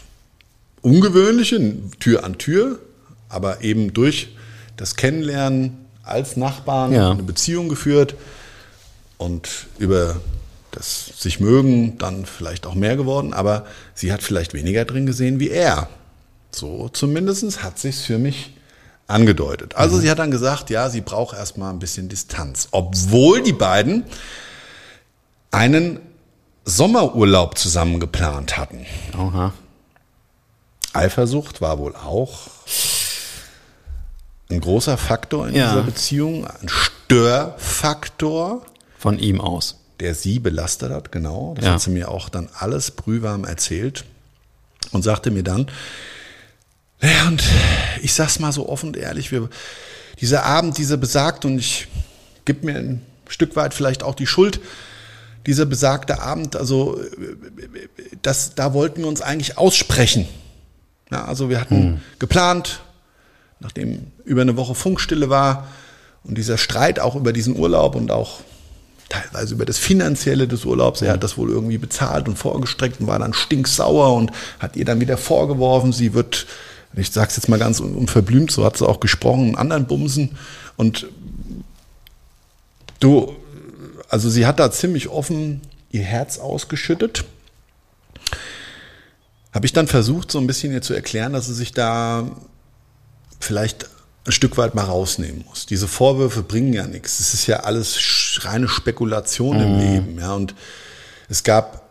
ungewöhnliche 0.83 1.77
Tür 2.01 2.25
an 2.25 2.39
Tür, 2.39 2.79
aber 3.29 3.63
eben 3.63 3.93
durch 3.93 4.35
das 4.77 4.97
Kennenlernen 4.97 5.79
als 6.03 6.37
Nachbarn 6.37 6.93
Ja. 6.93 7.13
eine 7.13 7.23
Beziehung 7.23 7.69
geführt 7.69 8.15
und 9.19 9.49
über 9.79 10.21
das 10.73 11.13
sich 11.19 11.39
mögen 11.39 11.99
dann 11.99 12.27
vielleicht 12.27 12.67
auch 12.67 12.75
mehr 12.75 12.97
geworden, 12.97 13.33
aber 13.35 13.67
sie 13.95 14.13
hat 14.13 14.23
vielleicht 14.23 14.55
weniger 14.55 14.85
drin 14.85 15.07
gesehen 15.07 15.39
wie 15.39 15.51
er. 15.51 15.89
So 16.51 16.89
zumindest 16.89 17.63
hat 17.63 17.79
sich's 17.79 18.01
für 18.03 18.19
mich 18.19 18.55
angedeutet. 19.07 19.77
Also 19.77 19.99
sie 19.99 20.11
hat 20.11 20.19
dann 20.19 20.31
gesagt, 20.31 20.71
ja, 20.71 20.89
sie 20.89 21.03
braucht 21.03 21.37
erstmal 21.37 21.71
ein 21.73 21.79
bisschen 21.79 22.09
Distanz, 22.09 22.69
obwohl 22.73 23.43
die 23.43 23.53
beiden 23.53 24.05
einen 25.51 26.01
Sommerurlaub 26.65 27.59
zusammen 27.59 28.01
geplant 28.01 28.57
hatten. 28.57 28.87
Aha. 29.17 29.53
Eifersucht 30.93 31.61
war 31.61 31.79
wohl 31.79 31.95
auch 31.97 32.49
ein 34.51 34.61
großer 34.61 34.99
Faktor 34.99 35.49
in 35.49 35.55
Ja. 35.55 35.71
dieser 35.71 35.83
Beziehung, 35.85 36.47
ein 36.47 36.69
Störfaktor, 36.69 38.65
Von 38.99 39.19
ihm 39.19 39.41
aus. 39.41 39.77
der 40.01 40.15
sie 40.15 40.39
belastet 40.39 40.93
hat, 40.93 41.11
genau. 41.13 41.55
Das 41.57 41.65
Ja. 41.65 41.73
hat 41.75 41.81
sie 41.81 41.91
mir 41.91 42.11
auch 42.11 42.29
dann 42.29 42.49
alles 42.59 42.91
brühwarm 42.91 43.45
erzählt 43.45 44.05
und 44.91 45.03
sagte 45.03 45.31
mir 45.31 45.43
dann, 45.43 45.71
ja, 47.01 47.27
und 47.29 47.43
ich 48.03 48.13
sag's 48.15 48.39
mal 48.39 48.53
so 48.53 48.69
offen 48.69 48.89
und 48.89 48.97
ehrlich, 48.97 49.33
wir, 49.33 49.49
dieser 50.21 50.45
Abend, 50.45 50.77
dieser 50.79 50.97
besagt, 50.99 51.45
und 51.45 51.59
ich 51.59 51.89
gebe 52.45 52.67
mir 52.67 52.77
ein 52.79 53.03
Stück 53.29 53.57
weit 53.57 53.73
vielleicht 53.75 54.03
auch 54.03 54.15
die 54.15 54.27
Schuld, 54.27 54.61
dieser 55.47 55.65
besagte 55.67 56.21
Abend, 56.23 56.55
also 56.55 57.01
das, 58.23 58.55
da 58.55 58.75
wollten 58.75 59.01
wir 59.01 59.09
uns 59.09 59.23
eigentlich 59.23 59.59
aussprechen. 59.59 60.29
Ja, 61.13 61.27
also 61.27 61.51
wir 61.51 61.61
hatten 61.61 62.01
geplant, 62.19 62.81
nachdem 63.61 64.07
über 64.25 64.41
eine 64.41 64.57
Woche 64.57 64.75
Funkstille 64.75 65.29
war 65.29 65.69
und 66.25 66.39
dieser 66.39 66.57
Streit 66.57 66.99
auch 66.99 67.15
über 67.17 67.35
diesen 67.35 67.57
Urlaub 67.57 67.95
und 67.97 68.11
auch 68.11 68.41
teilweise 69.11 69.53
über 69.53 69.67
das 69.67 69.77
Finanzielle 69.77 70.49
des 70.49 70.65
Urlaubs. 70.65 71.03
Er 71.03 71.13
hat 71.13 71.23
das 71.23 71.37
wohl 71.37 71.51
irgendwie 71.51 71.77
bezahlt 71.77 72.29
und 72.29 72.39
vorgestreckt 72.39 73.01
und 73.01 73.09
war 73.09 73.19
dann 73.19 73.35
stinksauer 73.35 74.15
und 74.15 74.33
hat 74.59 74.75
ihr 74.75 74.87
dann 74.87 75.01
wieder 75.01 75.19
vorgeworfen, 75.19 75.93
sie 75.93 76.15
wird, 76.15 76.47
ich 76.95 77.11
sag's 77.11 77.37
jetzt 77.37 77.51
mal 77.51 77.59
ganz 77.59 77.81
unverblümt, 77.81 78.51
so 78.51 78.65
hat 78.65 78.79
sie 78.79 78.89
auch 78.89 79.01
gesprochen, 79.01 79.49
einen 79.49 79.57
anderen 79.57 79.87
Bumsen. 79.87 80.39
Und 80.79 81.09
du, 83.01 83.37
also 84.09 84.31
sie 84.31 84.47
hat 84.47 84.59
da 84.59 84.71
ziemlich 84.71 85.11
offen 85.11 85.61
ihr 85.91 86.05
Herz 86.05 86.39
ausgeschüttet. 86.39 87.25
Habe 89.53 89.67
ich 89.67 89.73
dann 89.73 89.87
versucht, 89.87 90.31
so 90.31 90.39
ein 90.39 90.47
bisschen 90.47 90.73
ihr 90.73 90.83
zu 90.83 90.95
erklären, 90.95 91.33
dass 91.33 91.47
sie 91.47 91.55
sich 91.55 91.73
da 91.73 92.31
vielleicht 93.39 93.89
ein 94.25 94.33
Stück 94.33 94.57
weit 94.57 94.75
mal 94.75 94.85
rausnehmen 94.85 95.45
muss. 95.49 95.67
Diese 95.67 95.89
Vorwürfe 95.89 96.43
bringen 96.43 96.73
ja 96.73 96.87
nichts. 96.87 97.21
Es 97.21 97.35
ist 97.35 97.47
ja 97.47 97.61
alles 97.61 98.41
reine 98.43 98.69
Spekulation 98.69 99.61
im 99.61 99.79
Leben. 99.79 100.19
Ja, 100.19 100.35
und 100.35 100.55
es 101.29 101.43
gab, 101.43 101.89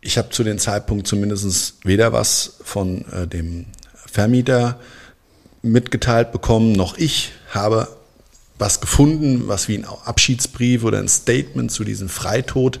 ich 0.00 0.18
habe 0.18 0.28
zu 0.30 0.44
dem 0.44 0.58
Zeitpunkt 0.58 1.06
zumindest 1.06 1.84
weder 1.84 2.12
was 2.12 2.58
von 2.62 3.06
äh, 3.10 3.26
dem 3.26 3.66
Vermieter 3.94 4.78
mitgeteilt 5.62 6.32
bekommen, 6.32 6.72
noch 6.72 6.98
ich 6.98 7.32
habe 7.50 7.88
was 8.58 8.80
gefunden, 8.80 9.48
was 9.48 9.68
wie 9.68 9.78
ein 9.78 9.86
Abschiedsbrief 10.04 10.84
oder 10.84 10.98
ein 10.98 11.08
Statement 11.08 11.72
zu 11.72 11.84
diesem 11.84 12.08
Freitod 12.08 12.78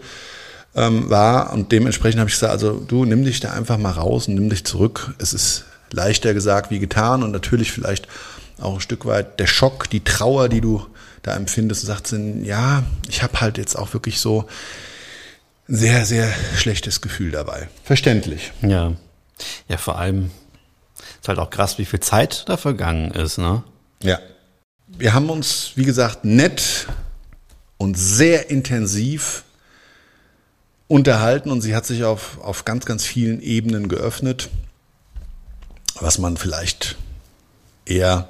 ähm, 0.74 1.10
war. 1.10 1.52
Und 1.52 1.72
dementsprechend 1.72 2.20
habe 2.20 2.28
ich 2.28 2.34
gesagt, 2.36 2.52
also 2.52 2.74
du 2.74 3.04
nimm 3.04 3.24
dich 3.24 3.40
da 3.40 3.52
einfach 3.52 3.78
mal 3.78 3.92
raus 3.92 4.28
und 4.28 4.34
nimm 4.34 4.50
dich 4.50 4.64
zurück. 4.64 5.14
Es 5.18 5.32
ist 5.32 5.64
leichter 5.90 6.34
gesagt 6.34 6.70
wie 6.70 6.78
getan 6.78 7.22
und 7.22 7.32
natürlich 7.32 7.72
vielleicht 7.72 8.08
auch 8.60 8.74
ein 8.74 8.80
Stück 8.80 9.06
weit 9.06 9.40
der 9.40 9.46
Schock, 9.46 9.90
die 9.90 10.04
Trauer, 10.04 10.48
die 10.48 10.60
du 10.60 10.86
da 11.22 11.34
empfindest 11.34 11.82
und 11.82 11.86
sagst, 11.88 12.14
ja, 12.42 12.82
ich 13.08 13.22
habe 13.22 13.40
halt 13.40 13.58
jetzt 13.58 13.76
auch 13.76 13.92
wirklich 13.92 14.20
so 14.20 14.46
ein 15.68 15.76
sehr, 15.76 16.04
sehr 16.06 16.32
schlechtes 16.56 17.00
Gefühl 17.00 17.30
dabei. 17.30 17.68
Verständlich. 17.84 18.52
Ja. 18.62 18.92
Ja, 19.68 19.76
vor 19.76 19.98
allem 19.98 20.30
ist 21.20 21.28
halt 21.28 21.38
auch 21.38 21.50
krass, 21.50 21.78
wie 21.78 21.84
viel 21.84 22.00
Zeit 22.00 22.48
da 22.48 22.56
vergangen 22.56 23.10
ist, 23.12 23.38
ne? 23.38 23.62
Ja. 24.02 24.18
Wir 24.86 25.14
haben 25.14 25.30
uns, 25.30 25.72
wie 25.74 25.84
gesagt, 25.84 26.24
nett 26.24 26.86
und 27.78 27.96
sehr 27.96 28.50
intensiv 28.50 29.44
unterhalten 30.92 31.50
und 31.50 31.62
sie 31.62 31.74
hat 31.74 31.86
sich 31.86 32.04
auf, 32.04 32.38
auf 32.42 32.64
ganz, 32.64 32.84
ganz 32.84 33.04
vielen 33.04 33.40
Ebenen 33.40 33.88
geöffnet, 33.88 34.50
was 36.00 36.18
man 36.18 36.36
vielleicht 36.36 36.96
eher 37.86 38.28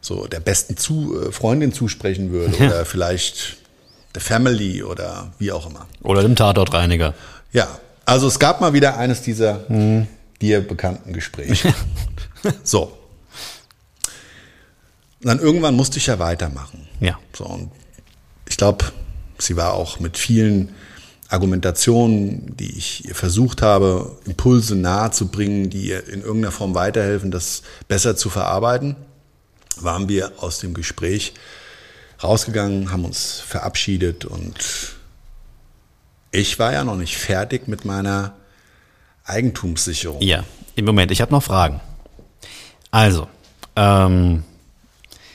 so 0.00 0.26
der 0.26 0.40
besten 0.40 0.76
zu, 0.76 1.28
äh, 1.28 1.32
Freundin 1.32 1.72
zusprechen 1.72 2.32
würde 2.32 2.56
Ja. 2.58 2.66
oder 2.66 2.84
vielleicht 2.84 3.56
der 4.14 4.20
Family 4.20 4.82
oder 4.82 5.32
wie 5.38 5.52
auch 5.52 5.66
immer. 5.70 5.86
Oder 6.02 6.22
dem 6.22 6.34
Tatortreiniger. 6.34 7.14
Ja, 7.52 7.68
also 8.04 8.26
es 8.26 8.38
gab 8.40 8.60
mal 8.60 8.72
wieder 8.72 8.98
eines 8.98 9.22
dieser 9.22 9.60
dir 10.40 10.60
bekannten 10.66 11.12
Gespräche. 11.12 11.72
so. 12.64 12.98
Und 15.22 15.28
dann 15.28 15.38
irgendwann 15.38 15.74
musste 15.76 15.98
ich 15.98 16.08
ja 16.08 16.18
weitermachen. 16.18 16.88
Ja. 17.00 17.18
So, 17.32 17.44
und 17.44 17.70
ich 18.48 18.56
glaube, 18.56 18.86
sie 19.38 19.56
war 19.56 19.72
auch 19.74 20.00
mit 20.00 20.18
vielen 20.18 20.74
Argumentationen, 21.32 22.56
die 22.56 22.76
ich 22.76 23.06
ihr 23.06 23.14
versucht 23.14 23.62
habe, 23.62 24.16
Impulse 24.26 24.76
nahezubringen, 24.76 25.70
die 25.70 25.86
ihr 25.88 26.06
in 26.08 26.20
irgendeiner 26.20 26.52
Form 26.52 26.74
weiterhelfen, 26.74 27.30
das 27.30 27.62
besser 27.88 28.16
zu 28.16 28.28
verarbeiten, 28.28 28.96
waren 29.80 30.08
wir 30.08 30.32
aus 30.38 30.58
dem 30.58 30.74
Gespräch 30.74 31.32
rausgegangen, 32.22 32.92
haben 32.92 33.04
uns 33.04 33.40
verabschiedet 33.40 34.24
und 34.26 34.94
ich 36.30 36.58
war 36.58 36.72
ja 36.72 36.84
noch 36.84 36.96
nicht 36.96 37.16
fertig 37.16 37.66
mit 37.66 37.84
meiner 37.84 38.34
Eigentumssicherung. 39.24 40.20
Ja, 40.20 40.44
im 40.76 40.84
Moment, 40.84 41.10
ich 41.10 41.20
habe 41.20 41.32
noch 41.32 41.42
Fragen. 41.42 41.80
Also, 42.90 43.28
ähm, 43.76 44.44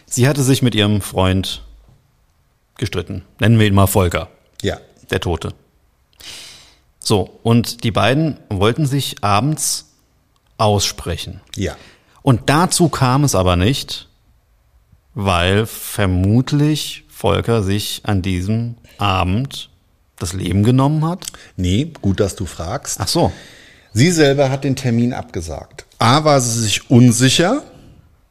sie 0.06 0.28
hatte 0.28 0.44
sich 0.44 0.62
mit 0.62 0.76
ihrem 0.76 1.02
Freund 1.02 1.64
gestritten. 2.78 3.24
Nennen 3.40 3.58
wir 3.60 3.66
ihn 3.66 3.74
mal 3.76 3.88
Volker, 3.88 4.30
Ja. 4.62 4.78
der 5.10 5.20
Tote. 5.20 5.54
So, 7.08 7.40
und 7.42 7.86
die 7.86 7.92
beiden 7.92 8.38
wollten 8.50 8.86
sich 8.86 9.24
abends 9.24 9.94
aussprechen. 10.58 11.40
Ja. 11.56 11.78
Und 12.22 12.50
dazu 12.50 12.90
kam 12.90 13.24
es 13.24 13.34
aber 13.34 13.56
nicht, 13.56 14.10
weil 15.14 15.66
vermutlich 15.68 17.06
Volker 17.08 17.64
sich 17.64 18.02
an 18.04 18.22
diesem 18.22 18.76
Abend 18.98 19.70
das 20.20 20.34
Leben 20.34 20.64
genommen 20.64 21.06
hat. 21.08 21.28
Nee, 21.56 21.94
gut, 22.02 22.20
dass 22.20 22.36
du 22.36 22.46
fragst. 22.46 22.98
Ach 23.00 23.08
so. 23.08 23.32
Sie 23.94 24.12
selber 24.12 24.50
hat 24.50 24.66
den 24.66 24.76
Termin 24.76 25.14
abgesagt. 25.14 25.86
A 26.00 26.26
war 26.26 26.42
sie 26.42 26.62
sich 26.62 26.92
unsicher, 26.92 27.64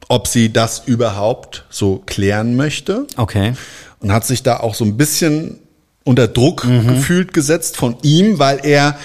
ob 0.09 0.27
sie 0.27 0.53
das 0.53 0.83
überhaupt 0.85 1.65
so 1.71 2.03
klären 2.05 2.57
möchte 2.57 3.07
Okay. 3.17 3.55
und 4.01 4.13
hat 4.13 4.27
sich 4.27 4.43
da 4.43 4.61
auch 4.61 4.75
so 4.75 4.85
ein 4.85 4.99
bisschen 4.99 5.61
unter 6.07 6.29
Druck 6.29 6.63
gefühlt 6.63 7.35
gesetzt 7.35 7.77
von 7.77 7.97
ihm, 8.03 8.39
weil 8.39 8.61
er 8.63 8.97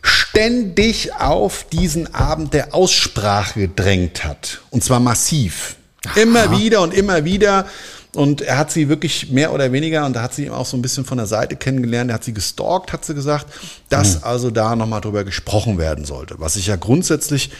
ständig 0.00 1.14
auf 1.14 1.66
diesen 1.70 2.14
Abend 2.14 2.54
der 2.54 2.74
Aussprache 2.74 3.60
gedrängt 3.60 4.24
hat. 4.24 4.60
Und 4.70 4.82
zwar 4.82 4.98
massiv. 4.98 5.76
Immer 6.14 6.58
wieder 6.58 6.80
und 6.80 6.94
immer 6.94 7.24
wieder. 7.24 7.66
Und 8.14 8.40
er 8.40 8.56
hat 8.56 8.72
sie 8.72 8.88
wirklich 8.88 9.30
mehr 9.30 9.52
oder 9.52 9.70
weniger, 9.72 10.06
und 10.06 10.14
da 10.16 10.22
hat 10.22 10.32
sie 10.32 10.46
ihn 10.46 10.50
auch 10.52 10.64
so 10.64 10.78
ein 10.78 10.82
bisschen 10.82 11.04
von 11.04 11.18
der 11.18 11.26
Seite 11.26 11.56
kennengelernt, 11.56 12.10
er 12.10 12.14
hat 12.14 12.24
sie 12.24 12.32
gestalkt, 12.32 12.92
hat 12.94 13.04
sie 13.04 13.12
gesagt, 13.14 13.46
dass 13.90 14.22
also 14.22 14.50
da 14.50 14.74
nochmal 14.74 15.02
drüber 15.02 15.24
gesprochen 15.24 15.76
werden 15.76 16.06
sollte. 16.06 16.36
Was 16.38 16.56
ich 16.56 16.68
ja 16.68 16.76
grundsätzlich 16.76 17.50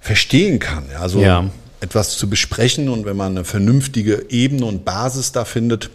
verstehen 0.00 0.60
kann. 0.60 0.84
Also 1.00 1.20
Ja. 1.20 1.46
etwas 1.80 2.16
zu 2.16 2.30
besprechen 2.30 2.88
und 2.88 3.04
wenn 3.06 3.16
man 3.16 3.32
eine 3.36 3.44
vernünftige 3.44 4.26
Ebene 4.28 4.66
und 4.66 4.84
Basis 4.84 5.32
da 5.32 5.44
findet, 5.44 5.90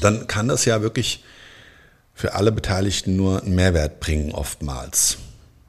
dann 0.00 0.26
kann 0.26 0.48
das 0.48 0.64
ja 0.64 0.82
wirklich 0.82 1.24
für 2.14 2.34
alle 2.34 2.50
Beteiligten 2.52 3.16
nur 3.16 3.42
einen 3.42 3.54
Mehrwert 3.54 4.00
bringen, 4.00 4.32
oftmals. 4.32 5.18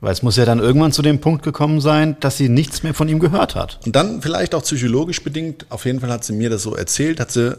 Weil 0.02 0.14
es 0.14 0.24
muss 0.24 0.38
ja 0.38 0.46
dann 0.46 0.60
irgendwann 0.60 0.92
zu 0.94 1.02
dem 1.02 1.20
Punkt 1.20 1.44
gekommen 1.44 1.82
sein, 1.82 2.16
dass 2.22 2.38
sie 2.38 2.48
nichts 2.50 2.84
mehr 2.84 2.94
von 2.94 3.08
ihm 3.10 3.20
gehört 3.20 3.54
hat. 3.56 3.80
Und 3.86 3.96
dann 3.96 4.22
vielleicht 4.22 4.56
auch 4.56 4.64
psychologisch 4.64 5.22
bedingt, 5.24 5.66
auf 5.70 5.86
jeden 5.86 6.00
Fall 6.00 6.10
hat 6.10 6.24
sie 6.24 6.34
mir 6.34 6.50
das 6.50 6.64
so 6.64 6.74
erzählt, 6.76 7.20
hat 7.20 7.32
sie 7.32 7.58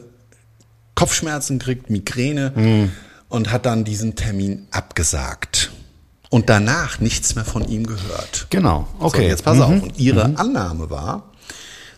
Kopfschmerzen 0.95 1.59
gekriegt, 1.59 1.91
Migräne 1.91 2.91
und 3.29 3.53
hat 3.53 3.67
dann 3.67 3.85
diesen 3.85 4.17
Termin 4.17 4.67
abgesagt. 4.71 5.71
Und 6.31 6.49
danach 6.49 7.01
nichts 7.01 7.35
mehr 7.35 7.45
von 7.45 7.67
ihm 7.69 7.87
gehört. 7.87 8.47
Genau, 8.51 8.87
okay. 9.01 9.23
So, 9.23 9.29
jetzt 9.29 9.45
pass 9.45 9.57
Mhm. 9.57 9.63
auf. 9.63 9.83
Und 9.83 9.99
ihre 9.99 10.25
Annahme 10.37 10.89
war, 10.91 11.31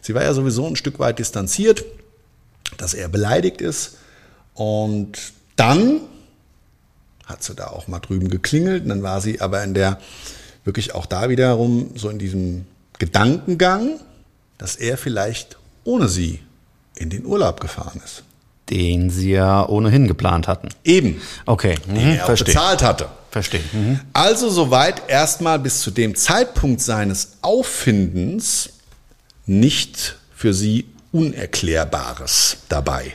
sie 0.01 0.15
war 0.15 0.23
ja 0.23 0.33
sowieso 0.33 0.67
ein 0.67 0.77
Stück 0.77 0.99
weit 0.99 1.19
distanziert, 1.19 1.85
dass 2.79 2.95
er 2.95 3.09
beleidigt 3.09 3.61
ist. 3.61 3.99
Und 4.55 5.19
dann 5.57 6.01
hat 7.27 7.43
sie 7.43 7.55
da 7.55 7.69
auch 7.69 7.89
mal 7.89 8.01
drüben 8.01 8.29
geklingelt. 8.29 8.85
Und 8.85 8.91
dann 8.91 9.03
war 9.03 9.21
sie 9.21 9.41
aber 9.41 9.63
in 9.65 9.75
der, 9.75 9.99
wirklich 10.65 10.95
auch 10.95 11.07
da 11.07 11.29
wiederum, 11.29 11.91
so 11.95 12.09
in 12.09 12.19
diesem 12.19 12.67
Gedankengang, 12.99 14.01
dass 14.59 14.77
er 14.77 14.97
vielleicht 14.97 15.57
ohne 15.85 16.09
sie 16.09 16.41
in 16.95 17.11
den 17.11 17.27
Urlaub 17.27 17.61
gefahren 17.61 18.01
ist. 18.05 18.23
Den 18.71 19.11
sie 19.11 19.33
ja 19.33 19.69
ohnehin 19.69 20.07
geplant 20.07 20.47
hatten. 20.47 20.69
Eben. 20.85 21.21
Okay, 21.47 21.77
Den 21.87 21.95
mhm, 21.95 22.13
er 22.13 22.27
auch 22.27 22.39
bezahlt 22.39 22.83
hatte. 22.83 23.09
Verstehe. 23.31 23.63
Mhm. 23.73 24.01
Also 24.13 24.51
soweit 24.51 25.09
erstmal 25.09 25.59
bis 25.59 25.81
zu 25.81 25.91
dem 25.91 26.15
Zeitpunkt 26.15 26.81
seines 26.81 27.39
Auffindens 27.41 28.71
nicht 29.47 30.17
für 30.35 30.55
sie 30.55 30.87
Unerklärbares 31.13 32.59
dabei. 32.69 33.15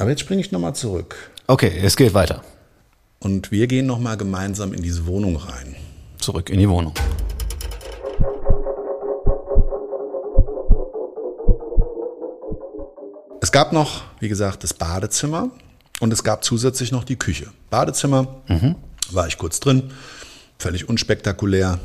Aber 0.00 0.08
jetzt 0.08 0.20
springe 0.20 0.40
ich 0.40 0.50
nochmal 0.50 0.74
zurück 0.74 1.30
Okay, 1.46 1.78
es 1.82 1.94
geht 1.94 2.14
weiter. 2.14 2.42
und 3.18 3.50
wir 3.52 3.66
gehen 3.66 3.84
nochmal 3.84 4.16
gemeinsam 4.16 4.72
in 4.72 4.82
diese 4.82 5.06
Wohnung 5.06 5.36
rein. 5.36 5.76
Zurück 6.18 6.48
in 6.48 6.58
die 6.58 6.68
Wohnung. 6.70 6.94
Es 13.42 13.52
gab 13.52 13.72
noch, 13.74 14.02
wie 14.20 14.28
gesagt, 14.28 14.64
das 14.64 14.72
Badezimmer 14.72 15.50
und 15.98 16.12
es 16.14 16.24
gab 16.24 16.44
zusätzlich 16.44 16.92
noch 16.92 17.04
die 17.04 17.16
Küche. 17.16 17.48
Badezimmer 17.68 18.40
war 19.10 19.26
ich 19.28 19.36
kurz 19.36 19.60
drin, 19.60 19.90
völlig 20.58 20.88
unspektakulär 20.88 21.78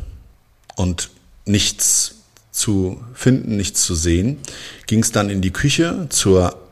und 0.77 1.09
nichts 1.45 2.15
zu 2.51 3.03
finden, 3.13 3.57
nichts 3.57 3.83
zu 3.83 3.93
sehen. 3.93 4.37
Ging 4.87 5.01
es 5.01 5.11
dann 5.11 5.29
in 5.29 5.41
die 5.41 5.51
Küche 5.51 6.07
zur 6.09 6.64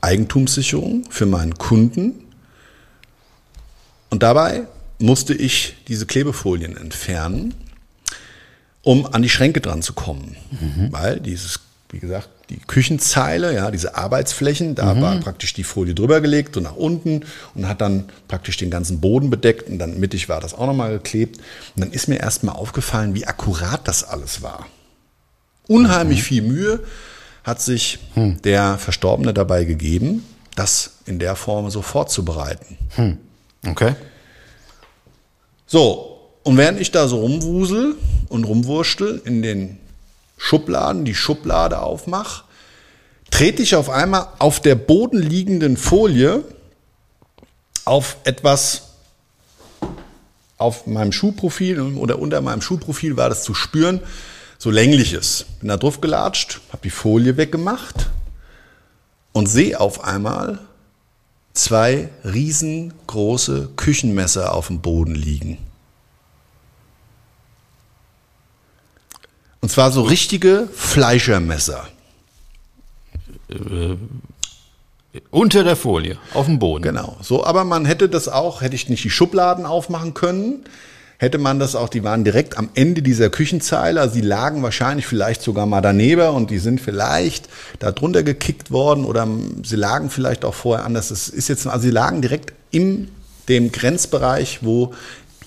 Eigentumssicherung 0.00 1.04
für 1.10 1.26
meinen 1.26 1.56
Kunden. 1.56 2.24
Und 4.10 4.22
dabei 4.22 4.66
musste 4.98 5.34
ich 5.34 5.76
diese 5.88 6.06
Klebefolien 6.06 6.76
entfernen, 6.76 7.54
um 8.82 9.06
an 9.06 9.22
die 9.22 9.28
Schränke 9.28 9.60
dran 9.60 9.82
zu 9.82 9.92
kommen. 9.92 10.36
Weil 10.92 11.20
dieses, 11.20 11.60
wie 11.90 11.98
gesagt, 11.98 12.28
die 12.50 12.58
Küchenzeile, 12.66 13.54
ja, 13.54 13.70
diese 13.70 13.94
Arbeitsflächen, 13.96 14.74
da 14.74 15.00
war 15.00 15.16
praktisch 15.20 15.54
die 15.54 15.62
Folie 15.62 15.94
drüber 15.94 16.20
gelegt, 16.20 16.56
so 16.56 16.60
nach 16.60 16.74
unten 16.74 17.24
und 17.54 17.68
hat 17.68 17.80
dann 17.80 18.06
praktisch 18.26 18.56
den 18.56 18.70
ganzen 18.70 19.00
Boden 19.00 19.30
bedeckt 19.30 19.68
und 19.68 19.78
dann 19.78 20.00
mittig 20.00 20.28
war 20.28 20.40
das 20.40 20.54
auch 20.54 20.66
nochmal 20.66 20.92
geklebt. 20.92 21.36
Und 21.76 21.84
dann 21.84 21.92
ist 21.92 22.08
mir 22.08 22.18
erstmal 22.18 22.56
aufgefallen, 22.56 23.14
wie 23.14 23.26
akkurat 23.26 23.86
das 23.86 24.02
alles 24.02 24.42
war. 24.42 24.66
Unheimlich 25.68 26.24
viel 26.24 26.42
Mühe 26.42 26.80
hat 27.44 27.60
sich 27.60 27.98
der 28.14 28.78
Verstorbene 28.78 29.32
dabei 29.32 29.64
gegeben, 29.64 30.24
das 30.56 30.98
in 31.06 31.18
der 31.18 31.36
Form 31.36 31.70
so 31.70 31.82
vorzubereiten. 31.82 32.76
Okay. 33.66 33.94
So, 35.66 36.20
und 36.42 36.56
während 36.56 36.80
ich 36.80 36.90
da 36.90 37.06
so 37.08 37.20
rumwusel 37.20 37.94
und 38.28 38.44
rumwurschtel 38.44 39.22
in 39.24 39.42
den 39.42 39.78
Schubladen, 40.36 41.04
die 41.04 41.14
Schublade 41.14 41.80
aufmache, 41.80 42.44
trete 43.30 43.62
ich 43.62 43.74
auf 43.74 43.90
einmal 43.90 44.26
auf 44.38 44.60
der 44.60 44.74
bodenliegenden 44.74 45.76
Folie 45.76 46.44
auf 47.84 48.16
etwas 48.24 48.82
auf 50.56 50.86
meinem 50.86 51.12
Schuhprofil 51.12 51.80
oder 51.80 52.18
unter 52.18 52.40
meinem 52.40 52.60
Schuhprofil 52.60 53.16
war 53.16 53.28
das 53.28 53.44
zu 53.44 53.54
spüren, 53.54 54.00
so 54.60 54.70
längliches. 54.70 55.46
Bin 55.58 55.68
da 55.70 55.76
drauf 55.78 56.00
gelatscht, 56.00 56.60
habe 56.68 56.82
die 56.84 56.90
Folie 56.90 57.36
weggemacht 57.36 58.10
und 59.32 59.46
sehe 59.46 59.80
auf 59.80 60.04
einmal 60.04 60.58
zwei 61.54 62.10
riesengroße 62.24 63.70
Küchenmesser 63.76 64.54
auf 64.54 64.68
dem 64.68 64.80
Boden 64.80 65.14
liegen. 65.14 65.58
Und 69.62 69.70
zwar 69.70 69.90
so 69.92 70.02
richtige 70.02 70.68
Fleischermesser. 70.74 71.88
Unter 75.30 75.64
der 75.64 75.76
Folie, 75.76 76.18
auf 76.34 76.46
dem 76.46 76.58
Boden. 76.58 76.82
Genau. 76.82 77.16
So, 77.22 77.44
aber 77.44 77.64
man 77.64 77.86
hätte 77.86 78.10
das 78.10 78.28
auch, 78.28 78.60
hätte 78.60 78.74
ich 78.74 78.90
nicht 78.90 79.04
die 79.04 79.10
Schubladen 79.10 79.64
aufmachen 79.64 80.12
können, 80.12 80.64
hätte 81.20 81.36
man 81.36 81.58
das 81.58 81.74
auch, 81.74 81.90
die 81.90 82.02
waren 82.02 82.24
direkt 82.24 82.56
am 82.56 82.70
Ende 82.72 83.02
dieser 83.02 83.28
Küchenzeile, 83.28 84.00
also 84.00 84.14
die 84.14 84.22
lagen 84.22 84.62
wahrscheinlich 84.62 85.06
vielleicht 85.06 85.42
sogar 85.42 85.66
mal 85.66 85.82
daneben 85.82 86.30
und 86.30 86.50
die 86.50 86.58
sind 86.58 86.80
vielleicht 86.80 87.50
da 87.78 87.92
drunter 87.92 88.22
gekickt 88.22 88.70
worden 88.70 89.04
oder 89.04 89.28
sie 89.62 89.76
lagen 89.76 90.08
vielleicht 90.08 90.46
auch 90.46 90.54
vorher 90.54 90.86
anders. 90.86 91.10
Das 91.10 91.28
ist 91.28 91.48
jetzt, 91.48 91.66
also 91.66 91.82
sie 91.82 91.90
lagen 91.90 92.22
direkt 92.22 92.54
in 92.70 93.10
dem 93.50 93.70
Grenzbereich, 93.70 94.60
wo 94.62 94.94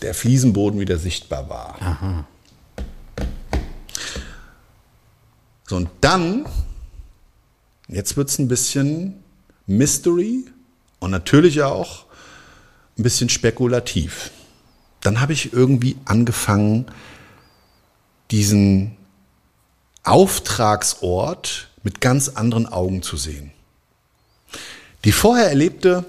der 0.04 0.14
Fliesenboden 0.14 0.80
wieder 0.80 1.00
sichtbar 1.00 1.50
war. 1.50 2.28
So, 5.66 5.78
und 5.78 5.90
dann, 6.02 6.46
jetzt 7.88 8.16
wird's 8.16 8.38
ein 8.38 8.48
bisschen 8.48 9.24
Mystery 9.66 10.46
und 11.00 11.10
natürlich 11.10 11.64
auch 11.64 12.06
ein 12.96 13.02
bisschen 13.02 13.30
spekulativ. 13.30 14.30
Dann 15.04 15.22
habe 15.22 15.34
ich 15.34 15.54
irgendwie 15.54 15.98
angefangen, 16.06 16.86
diesen 18.32 18.98
Auftragsort 20.04 21.70
mit 21.84 22.02
ganz 22.02 22.30
anderen 22.30 22.66
Augen 22.66 23.04
zu 23.04 23.18
sehen. 23.18 23.52
Die 25.04 25.12
vorher 25.12 25.50
erlebte 25.50 26.06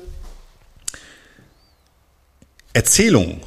Erzählung 2.73 3.41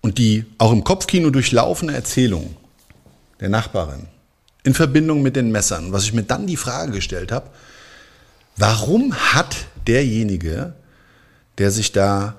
und 0.00 0.18
die 0.18 0.44
auch 0.58 0.72
im 0.72 0.84
Kopfkino 0.84 1.30
durchlaufene 1.30 1.94
Erzählung 1.94 2.56
der 3.40 3.48
Nachbarin 3.48 4.08
in 4.62 4.74
Verbindung 4.74 5.22
mit 5.22 5.36
den 5.36 5.52
Messern, 5.52 5.92
was 5.92 6.04
ich 6.04 6.12
mir 6.12 6.24
dann 6.24 6.46
die 6.46 6.56
Frage 6.56 6.92
gestellt 6.92 7.30
habe, 7.30 7.50
warum 8.56 9.14
hat 9.14 9.66
derjenige, 9.86 10.74
der 11.58 11.70
sich 11.70 11.92
da 11.92 12.34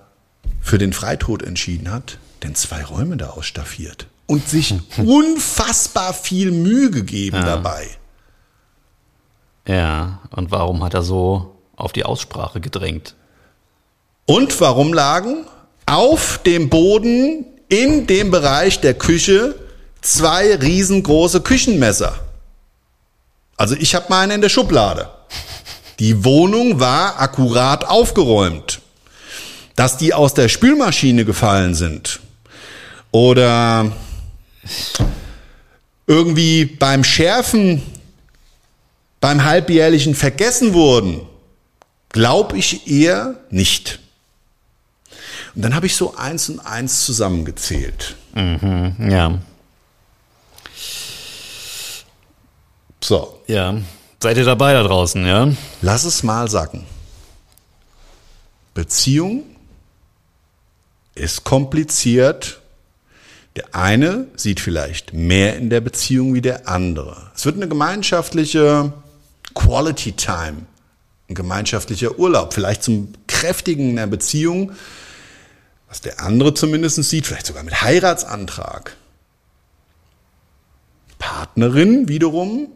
für 0.61 0.77
den 0.77 0.91
Freitod 0.91 1.43
entschieden 1.43 1.91
hat, 1.91 2.19
denn 2.43 2.55
zwei 2.55 2.83
Räume 2.83 3.17
da 3.17 3.31
ausstaffiert 3.31 4.07
und 4.27 4.47
sich 4.47 4.75
unfassbar 4.97 6.13
viel 6.13 6.51
Mühe 6.51 6.91
gegeben 6.91 7.41
dabei? 7.41 7.87
Ja, 9.67 10.19
und 10.31 10.51
warum 10.51 10.83
hat 10.83 10.93
er 10.93 11.01
so 11.01 11.55
auf 11.75 11.93
die 11.93 12.05
Aussprache 12.05 12.61
gedrängt? 12.61 13.15
Und 14.25 14.59
warum 14.61 14.93
lagen 14.93 15.45
auf 15.85 16.39
dem 16.45 16.69
Boden 16.69 17.45
in 17.69 18.07
dem 18.07 18.31
Bereich 18.31 18.79
der 18.81 18.93
Küche 18.93 19.55
zwei 20.01 20.55
riesengroße 20.55 21.41
Küchenmesser? 21.41 22.19
Also 23.55 23.75
ich 23.75 23.95
habe 23.95 24.05
meine 24.09 24.35
in 24.35 24.41
der 24.41 24.49
Schublade. 24.49 25.09
Die 25.99 26.23
Wohnung 26.23 26.79
war 26.79 27.19
akkurat 27.19 27.85
aufgeräumt. 27.85 28.81
Dass 29.75 29.97
die 29.97 30.13
aus 30.13 30.33
der 30.33 30.49
Spülmaschine 30.49 31.25
gefallen 31.25 31.73
sind 31.73 32.19
oder 33.17 33.91
irgendwie 36.05 36.65
beim 36.65 37.03
Schärfen 37.03 37.81
beim 39.19 39.43
halbjährlichen 39.43 40.13
vergessen 40.13 40.73
wurden, 40.75 41.21
glaube 42.09 42.57
ich 42.57 42.87
eher 42.87 43.33
nicht. 43.49 43.99
Und 45.55 45.63
dann 45.63 45.73
habe 45.73 45.87
ich 45.87 45.95
so 45.95 46.15
eins 46.15 46.49
und 46.49 46.59
eins 46.59 47.03
zusammengezählt. 47.05 48.15
Ja. 48.35 49.39
So, 53.03 53.41
Ja. 53.47 53.75
Seid 54.19 54.37
ihr 54.37 54.45
dabei 54.45 54.73
da 54.73 54.81
draußen, 54.81 55.25
ja? 55.27 55.47
lass 55.81 56.03
es 56.03 56.23
mal 56.23 56.49
sacken. 56.49 56.85
Beziehung 58.73 59.43
ist 61.13 61.43
kompliziert. 61.43 62.59
Der 63.57 63.73
eine 63.73 64.27
sieht 64.35 64.59
vielleicht 64.59 65.13
mehr 65.13 65.57
in 65.57 65.71
der 65.71 65.81
Beziehung 65.81 66.35
wie 66.35 66.41
der 66.41 66.69
andere. 66.69 67.31
Es 67.35 67.43
wird 67.43 67.55
eine 67.55 67.67
gemeinschaftliche 67.67 68.93
Quality 69.55 70.11
Time, 70.11 70.67
ein 71.27 71.33
gemeinschaftlicher 71.33 72.19
Urlaub, 72.19 72.53
vielleicht 72.53 72.83
zum 72.83 73.13
Kräftigen 73.25 73.97
einer 73.97 74.05
Beziehung, 74.05 74.73
was 75.87 76.01
der 76.01 76.21
andere 76.21 76.53
zumindest 76.53 77.03
sieht, 77.03 77.25
vielleicht 77.25 77.47
sogar 77.47 77.63
mit 77.63 77.81
Heiratsantrag. 77.81 78.95
Partnerin 81.17 82.07
wiederum 82.07 82.67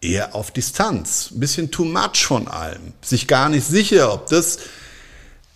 eher 0.00 0.34
auf 0.34 0.50
Distanz, 0.50 1.30
ein 1.30 1.40
bisschen 1.40 1.70
too 1.70 1.84
much 1.84 2.24
von 2.24 2.48
allem, 2.48 2.94
sich 3.02 3.28
gar 3.28 3.50
nicht 3.50 3.66
sicher, 3.66 4.14
ob 4.14 4.28
das 4.28 4.60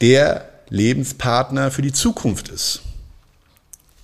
der 0.03 0.51
Lebenspartner 0.69 1.71
für 1.71 1.81
die 1.81 1.95
Zukunft 1.95 2.49
ist. 2.49 2.83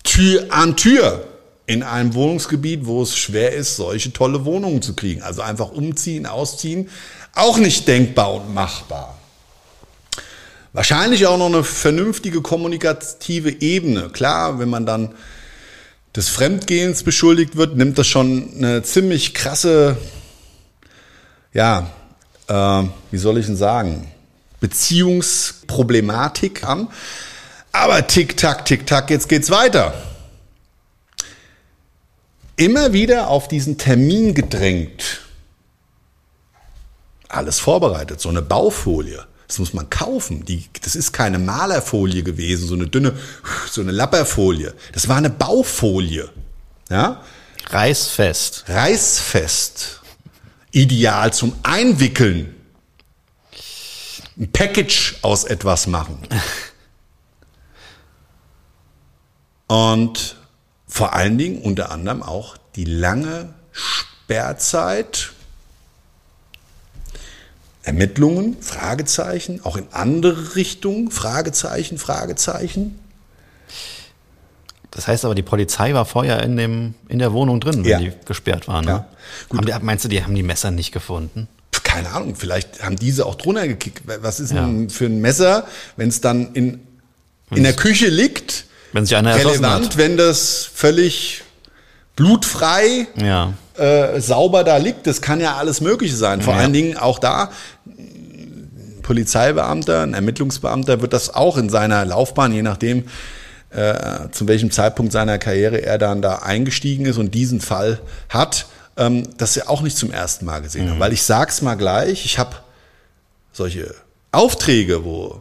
Tür 0.05 0.47
an 0.51 0.77
Tür 0.77 1.27
in 1.67 1.83
einem 1.83 2.15
Wohnungsgebiet, 2.15 2.87
wo 2.87 3.03
es 3.03 3.17
schwer 3.17 3.53
ist, 3.53 3.77
solche 3.77 4.13
tolle 4.13 4.45
Wohnungen 4.45 4.83
zu 4.83 4.95
kriegen. 4.95 5.23
Also 5.23 5.43
einfach 5.43 5.71
umziehen, 5.71 6.27
ausziehen, 6.27 6.89
auch 7.35 7.59
nicht 7.59 7.89
denkbar 7.89 8.35
und 8.35 8.53
machbar. 8.53 9.19
Wahrscheinlich 10.73 11.27
auch 11.27 11.39
noch 11.39 11.47
eine 11.47 11.65
vernünftige 11.65 12.41
kommunikative 12.41 13.61
Ebene. 13.61 14.09
Klar, 14.09 14.59
wenn 14.59 14.71
man 14.71 14.87
dann 14.87 15.15
des 16.17 16.29
Fremdgehens 16.29 17.03
beschuldigt 17.03 17.57
wird, 17.57 17.77
nimmt 17.77 17.99
das 17.99 18.07
schon 18.07 18.55
eine 18.57 18.83
ziemlich 18.83 19.35
krasse, 19.35 19.97
ja, 21.53 21.91
äh, 22.49 22.83
wie 23.11 23.19
soll 23.19 23.39
ich 23.39 23.47
denn 23.47 23.57
sagen, 23.57 24.11
Beziehungsproblematik 24.61 26.65
an. 26.65 26.89
Aber 27.73 28.07
tick, 28.07 28.37
tack, 28.37 28.67
tick, 28.67 28.87
tack, 28.87 29.11
jetzt 29.11 29.29
geht's 29.29 29.51
weiter. 29.51 29.95
Immer 32.57 32.93
wieder 32.93 33.29
auf 33.29 33.49
diesen 33.49 33.79
Termin 33.79 34.35
gedrängt. 34.35 35.23
Alles 37.29 37.59
vorbereitet, 37.59 38.21
so 38.21 38.29
eine 38.29 38.43
Baufolie. 38.43 39.27
Das 39.49 39.59
muss 39.59 39.73
man 39.73 39.89
kaufen. 39.91 40.45
Die, 40.45 40.69
das 40.83 40.95
ist 40.95 41.13
keine 41.13 41.39
Malerfolie 41.39 42.23
gewesen, 42.23 42.69
so 42.69 42.75
eine 42.75 42.87
dünne, 42.87 43.19
so 43.71 43.81
eine 43.81 43.91
Lapperfolie. 43.91 44.75
Das 44.93 45.09
war 45.09 45.17
eine 45.17 45.31
Baufolie. 45.31 46.31
Ja? 46.91 47.23
Reißfest. 47.71 48.65
Reißfest. 48.69 50.01
Ideal 50.73 51.33
zum 51.33 51.55
Einwickeln. 51.63 52.55
Ein 54.39 54.53
Package 54.53 55.17
aus 55.23 55.45
etwas 55.45 55.87
machen. 55.87 56.19
Und 59.73 60.37
vor 60.87 61.15
allen 61.15 61.39
Dingen 61.39 61.63
unter 61.63 61.91
anderem 61.91 62.23
auch 62.23 62.59
die 62.77 62.85
lange 62.85 63.55
Sperrzeit 63.73 65.33
Ermittlungen? 67.83 68.59
Fragezeichen. 68.61 69.65
Auch 69.65 69.77
in 69.79 69.87
andere 69.93 70.57
Richtungen? 70.57 71.11
Fragezeichen, 71.11 71.97
Fragezeichen. 71.97 72.99
Das 74.91 75.09
heißt 75.09 75.25
aber, 75.25 75.35
die 75.35 75.43
Polizei 75.43 75.95
war 75.95 76.05
vorher 76.05 76.43
in, 76.43 76.59
dem, 76.59 76.95
in 77.09 77.19
der 77.19 77.33
Wohnung 77.33 77.59
drin, 77.59 77.77
wenn 77.83 77.91
Ja. 77.91 77.99
die 77.99 78.13
gesperrt 78.27 78.69
waren. 78.69 78.85
Ne? 78.85 79.07
Ja. 79.53 79.79
Die, 79.79 79.85
meinst 79.85 80.05
du, 80.05 80.09
die 80.11 80.23
haben 80.23 80.35
die 80.35 80.43
Messer 80.43 80.71
nicht 80.71 80.93
gefunden? 80.93 81.49
keine 81.83 82.11
Ahnung, 82.11 82.37
vielleicht 82.37 82.83
haben 82.83 82.97
diese 82.97 83.27
auch 83.27 83.35
drunter 83.35 83.67
gekickt. 83.69 84.03
Was 84.07 84.41
ist 84.41 84.53
Ja. 84.53 84.65
denn 84.67 84.89
für 84.91 85.07
ein 85.07 85.21
Messer, 85.21 85.67
wenn 85.97 86.09
es 86.09 86.21
dann 86.23 86.53
in, 86.55 86.87
in 87.51 87.63
der 87.65 87.75
Küche 87.75 88.09
liegt? 88.09 88.65
Wenn 88.93 89.05
sich 89.07 89.17
einer 89.17 89.35
Relevant, 89.35 89.97
wenn 89.97 90.17
das 90.17 90.69
völlig 90.73 91.43
blutfrei, 92.17 93.07
Ja. 93.17 93.55
äh, 93.79 94.21
sauber 94.21 94.65
da 94.65 94.77
liegt. 94.77 95.07
Das 95.07 95.23
kann 95.23 95.41
ja 95.41 95.57
alles 95.57 95.81
Mögliche 95.81 96.15
sein. 96.17 96.43
Vor 96.43 96.55
Ja. 96.55 96.61
allen 96.61 96.73
Dingen 96.73 96.97
auch 96.99 97.19
da, 97.19 97.51
ein 97.87 98.99
Polizeibeamter, 99.03 100.03
ein 100.03 100.15
Ermittlungsbeamter 100.15 101.01
wird 101.01 101.13
das 101.13 101.35
auch 101.35 101.57
in 101.57 101.71
seiner 101.71 102.05
Laufbahn, 102.05 102.53
je 102.53 102.63
nachdem, 102.63 103.05
äh, 103.71 104.29
zu 104.31 104.47
welchem 104.47 104.71
Zeitpunkt 104.71 105.13
seiner 105.13 105.39
Karriere 105.39 105.83
er 105.83 105.97
dann 105.97 106.21
da 106.21 106.37
eingestiegen 106.41 107.07
ist 107.07 107.17
und 107.17 107.33
diesen 107.35 107.61
Fall 107.63 107.99
hat, 108.29 108.67
ähm, 108.99 109.27
das 109.39 109.55
ja 109.55 109.69
auch 109.69 109.81
nicht 109.81 109.97
zum 109.97 110.13
ersten 110.13 110.45
Mal 110.45 110.61
gesehen 110.61 110.91
haben. 110.91 111.01
Weil 111.01 111.15
ich 111.15 111.23
sag's 111.23 111.63
mal 111.63 111.77
gleich, 111.77 112.27
ich 112.27 112.39
habe 112.39 112.57
solche 113.53 113.95
Aufträge, 114.33 115.05
wo 115.05 115.41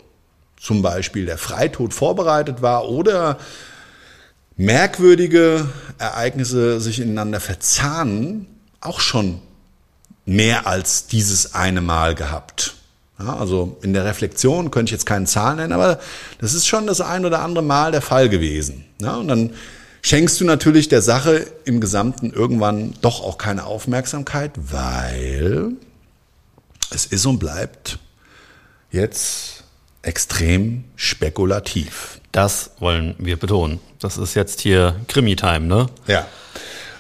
zum 0.62 0.82
Beispiel 0.82 1.26
der 1.26 1.38
Freitod 1.38 1.93
vorbereitet 1.93 2.62
war 2.62 2.88
oder 2.88 3.39
merkwürdige 4.57 5.68
Ereignisse 5.97 6.80
sich 6.80 6.99
ineinander 6.99 7.39
verzahnen, 7.39 8.45
auch 8.80 8.99
schon 8.99 9.41
mehr 10.26 10.68
als 10.68 11.07
dieses 11.07 11.55
eine 11.55 11.82
Mal 11.82 12.14
gehabt. 12.14 12.76
Ja, 13.18 13.38
also 13.38 13.78
in 13.82 13.93
der 13.93 14.05
Reflexion 14.05 14.72
könnte 14.72 14.89
ich 14.89 14.93
jetzt 14.93 15.05
keine 15.05 15.26
Zahlen 15.26 15.57
nennen, 15.57 15.74
aber 15.74 15.99
das 16.39 16.53
ist 16.53 16.68
schon 16.68 16.88
das 16.88 17.01
ein 17.01 17.26
oder 17.26 17.41
andere 17.41 17.64
Mal 17.64 17.91
der 17.91 18.01
Fall 18.01 18.30
gewesen. 18.30 18.86
Ja, 18.99 19.16
und 19.16 19.28
dann 19.28 19.53
schenkst 20.03 20.39
du 20.41 20.45
natürlich 20.45 20.89
der 20.89 21.01
Sache 21.01 21.47
im 21.66 21.82
Gesamten 21.82 22.32
irgendwann 22.32 22.93
doch 23.01 23.24
auch 23.24 23.38
keine 23.38 23.66
Aufmerksamkeit, 23.66 24.51
weil 24.55 25.72
es 26.91 27.05
ist 27.05 27.26
und 27.26 27.39
bleibt 27.39 27.99
jetzt 28.91 29.61
extrem 30.04 30.84
spekulativ. 30.95 32.20
Das 32.32 32.72
wollen 32.80 33.16
wir 33.20 33.38
betonen. 33.38 33.80
Das 33.99 34.18
ist 34.18 34.34
jetzt 34.36 34.62
hier 34.62 34.95
Krimi-Time, 35.08 35.62
ne? 35.62 35.88
Ja. 36.08 36.26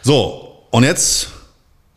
So, 0.03 0.65
und 0.71 0.83
jetzt 0.83 1.29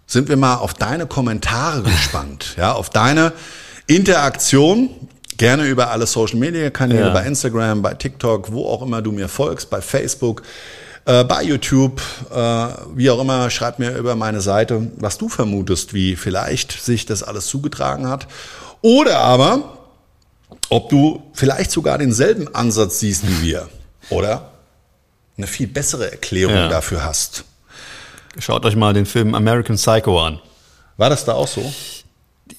sind 0.06 0.28
wir 0.28 0.36
mal 0.36 0.56
auf 0.56 0.74
deine 0.74 1.06
Kommentare 1.06 1.82
gespannt, 1.84 2.54
ja, 2.56 2.72
auf 2.72 2.90
deine 2.90 3.32
Interaktion. 3.86 4.90
Gerne 5.36 5.64
über 5.64 5.90
alle 5.90 6.06
Social 6.06 6.36
Media 6.38 6.70
Kanäle, 6.70 7.06
Ja. 7.08 7.12
bei 7.12 7.26
Instagram, 7.26 7.82
bei 7.82 7.94
TikTok, 7.94 8.52
wo 8.52 8.66
auch 8.68 8.82
immer 8.82 9.02
du 9.02 9.10
mir 9.10 9.28
folgst, 9.28 9.68
bei 9.68 9.80
Facebook, 9.80 10.42
äh, 11.06 11.24
bei 11.24 11.42
YouTube, 11.42 12.00
äh, 12.32 12.66
wie 12.94 13.10
auch 13.10 13.20
immer, 13.20 13.50
schreib 13.50 13.80
mir 13.80 13.96
über 13.96 14.14
meine 14.14 14.40
Seite, 14.40 14.92
was 14.96 15.18
du 15.18 15.28
vermutest, 15.28 15.92
wie 15.92 16.14
vielleicht 16.14 16.70
sich 16.80 17.04
das 17.04 17.24
alles 17.24 17.46
zugetragen 17.46 18.08
hat. 18.08 18.28
Oder 18.80 19.18
aber, 19.18 19.78
ob 20.68 20.88
du 20.88 21.22
vielleicht 21.32 21.70
sogar 21.70 21.98
denselben 21.98 22.54
Ansatz 22.54 23.00
siehst 23.00 23.26
wie 23.26 23.42
wir. 23.42 23.68
Oder 24.10 24.50
eine 25.36 25.46
viel 25.46 25.66
bessere 25.66 26.10
Erklärung 26.10 26.54
Ja. 26.54 26.68
dafür 26.68 27.04
hast. 27.04 27.44
Schaut 28.38 28.64
euch 28.64 28.76
mal 28.76 28.92
den 28.92 29.06
Film 29.06 29.34
American 29.34 29.76
Psycho 29.76 30.20
an. 30.20 30.40
War 30.96 31.10
das 31.10 31.24
da 31.24 31.34
auch 31.34 31.48
so? 31.48 31.72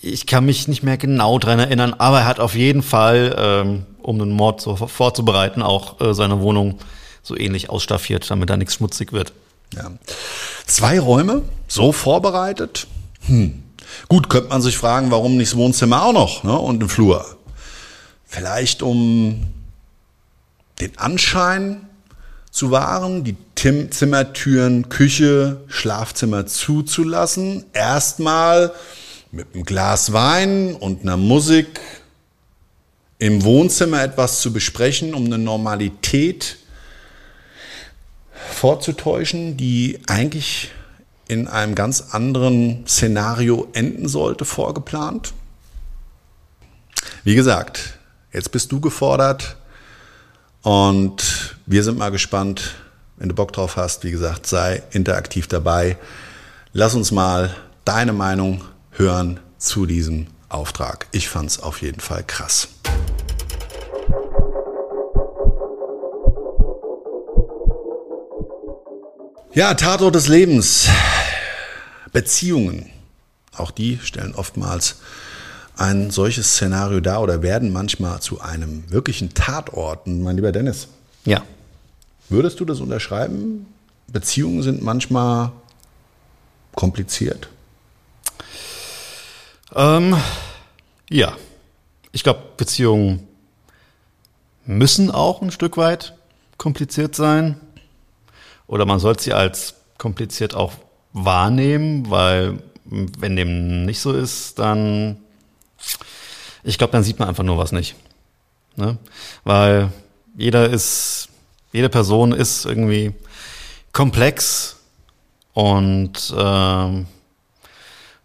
Ich 0.02 0.26
kann 0.26 0.46
mich 0.46 0.68
nicht 0.68 0.84
mehr 0.84 0.98
genau 0.98 1.38
dran 1.40 1.60
erinnern, 1.60 1.94
aber 1.98 2.20
er 2.20 2.26
hat 2.26 2.40
auf 2.40 2.56
jeden 2.56 2.82
Fall, 2.82 3.36
ähm, 3.38 3.86
um 4.02 4.20
den 4.20 4.32
Mord 4.32 4.62
so 4.62 4.76
vorzubereiten, 4.76 5.62
auch 5.62 6.00
äh, 6.02 6.14
seine 6.14 6.42
Wohnung 6.42 6.80
so 7.24 7.38
ähnlich 7.38 7.70
ausstaffiert, 7.70 8.30
damit 8.30 8.50
da 8.50 8.58
nichts 8.58 8.76
schmutzig 8.76 9.12
wird. 9.14 9.34
Ja. 9.76 9.92
Zwei 10.66 11.00
Räume, 11.00 11.44
so 11.68 11.92
vorbereitet? 11.92 12.88
Hm. 13.28 13.64
Gut, 14.08 14.30
könnte 14.30 14.50
man 14.50 14.62
sich 14.62 14.78
fragen, 14.78 15.12
warum 15.12 15.38
nicht 15.38 15.52
das 15.52 15.58
Wohnzimmer 15.58 16.04
auch 16.04 16.14
noch 16.14 16.44
ne? 16.44 16.58
und 16.58 16.84
ein 16.84 16.90
Flur? 16.90 17.26
Vielleicht 18.26 18.82
um 18.82 19.48
den 20.80 20.98
Anschein 20.98 21.88
zu 22.52 22.72
wahren, 22.72 23.24
die 23.24 23.36
Tim 23.56 23.92
Zimmertüren, 23.92 24.90
Küche, 24.90 25.62
Schlafzimmer 25.68 26.46
zuzulassen. 26.46 27.66
Erstmal 27.74 28.74
mit 29.32 29.54
einem 29.54 29.64
Glas 29.64 30.14
Wein 30.14 30.76
und 30.76 31.02
einer 31.02 31.18
Musik 31.18 31.80
im 33.20 33.44
Wohnzimmer 33.44 34.04
etwas 34.04 34.42
zu 34.42 34.54
besprechen, 34.54 35.14
um 35.14 35.26
eine 35.26 35.38
Normalität 35.38 36.58
vorzutäuschen, 38.52 39.58
die 39.58 40.00
eigentlich 40.08 40.72
in 41.28 41.48
einem 41.48 41.76
ganz 41.76 42.02
anderen 42.12 42.86
Szenario 42.88 43.68
enden 43.74 44.08
sollte, 44.08 44.46
vorgeplant. 44.46 45.34
Wie 47.24 47.36
gesagt, 47.36 47.95
jetzt 48.36 48.52
bist 48.52 48.72
du 48.72 48.82
gefordert 48.82 49.56
und 50.62 51.56
wir 51.66 51.84
sind 51.84 51.98
mal 51.98 52.12
gespannt, 52.12 52.76
wenn 53.16 53.30
du 53.30 53.36
Bock 53.36 53.54
drauf 53.54 53.78
hast. 53.78 54.04
Wie 54.04 54.12
gesagt, 54.12 54.46
sei 54.46 54.84
interaktiv 54.92 55.48
dabei. 55.48 55.98
Lass 56.74 56.96
uns 56.96 57.12
mal 57.12 57.56
deine 57.86 58.12
Meinung 58.12 58.66
hören 58.92 59.40
zu 59.58 59.86
diesem 59.86 60.28
Auftrag. 60.50 61.08
Ich 61.12 61.30
fand's 61.30 61.62
auf 61.62 61.82
jeden 61.82 62.02
Fall 62.02 62.24
krass. 62.28 62.68
Ja, 69.54 69.74
Tatort 69.76 70.16
des 70.16 70.28
Lebens. 70.28 70.90
Beziehungen. 72.12 72.90
Auch 73.56 73.72
die 73.72 73.98
stellen 74.04 74.36
oftmals 74.36 74.98
ein 75.78 76.12
solches 76.12 76.54
Szenario 76.54 77.00
dar 77.02 77.22
oder 77.22 77.42
werden 77.42 77.72
manchmal 77.74 78.22
zu 78.22 78.40
einem 78.42 78.90
wirklichen 78.92 79.34
Tatort. 79.34 80.08
Und 80.08 80.22
mein 80.22 80.36
lieber 80.36 80.52
Dennis, 80.52 80.88
Ja. 81.26 81.44
würdest 82.30 82.60
du 82.60 82.66
das 82.66 82.80
unterschreiben? 82.80 83.66
Beziehungen 84.08 84.62
sind 84.62 84.82
manchmal 84.82 85.52
kompliziert. 86.76 87.50
Ähm, 89.76 90.16
ja. 91.10 91.36
Ich 92.12 92.24
glaube, 92.24 92.40
Beziehungen 92.56 93.28
müssen 94.66 95.12
auch 95.12 95.42
ein 95.42 95.52
Stück 95.52 95.78
weit 95.78 96.16
kompliziert 96.58 97.16
sein. 97.16 97.60
Oder 98.68 98.86
man 98.86 99.00
sollte 99.00 99.24
sie 99.24 99.34
als 99.34 99.76
kompliziert 99.98 100.56
auch 100.56 100.74
wahrnehmen, 101.14 102.10
weil 102.10 102.60
wenn 102.86 103.36
dem 103.36 103.86
nicht 103.86 104.00
so 104.00 104.14
ist, 104.14 104.60
dann, 104.60 105.18
ich 106.64 106.78
glaube, 106.78 106.92
dann 106.92 107.04
sieht 107.04 107.20
man 107.20 107.30
einfach 107.30 107.44
nur 107.44 107.58
was 107.58 107.72
nicht. 107.72 107.96
Ne? 108.76 108.98
Weil 109.44 109.92
jeder 110.38 110.70
ist, 110.70 111.30
jede 111.72 111.90
Person 111.90 112.32
ist 112.32 112.66
irgendwie 112.66 113.14
komplex 113.92 114.78
und 115.54 116.34
ähm, 116.38 117.08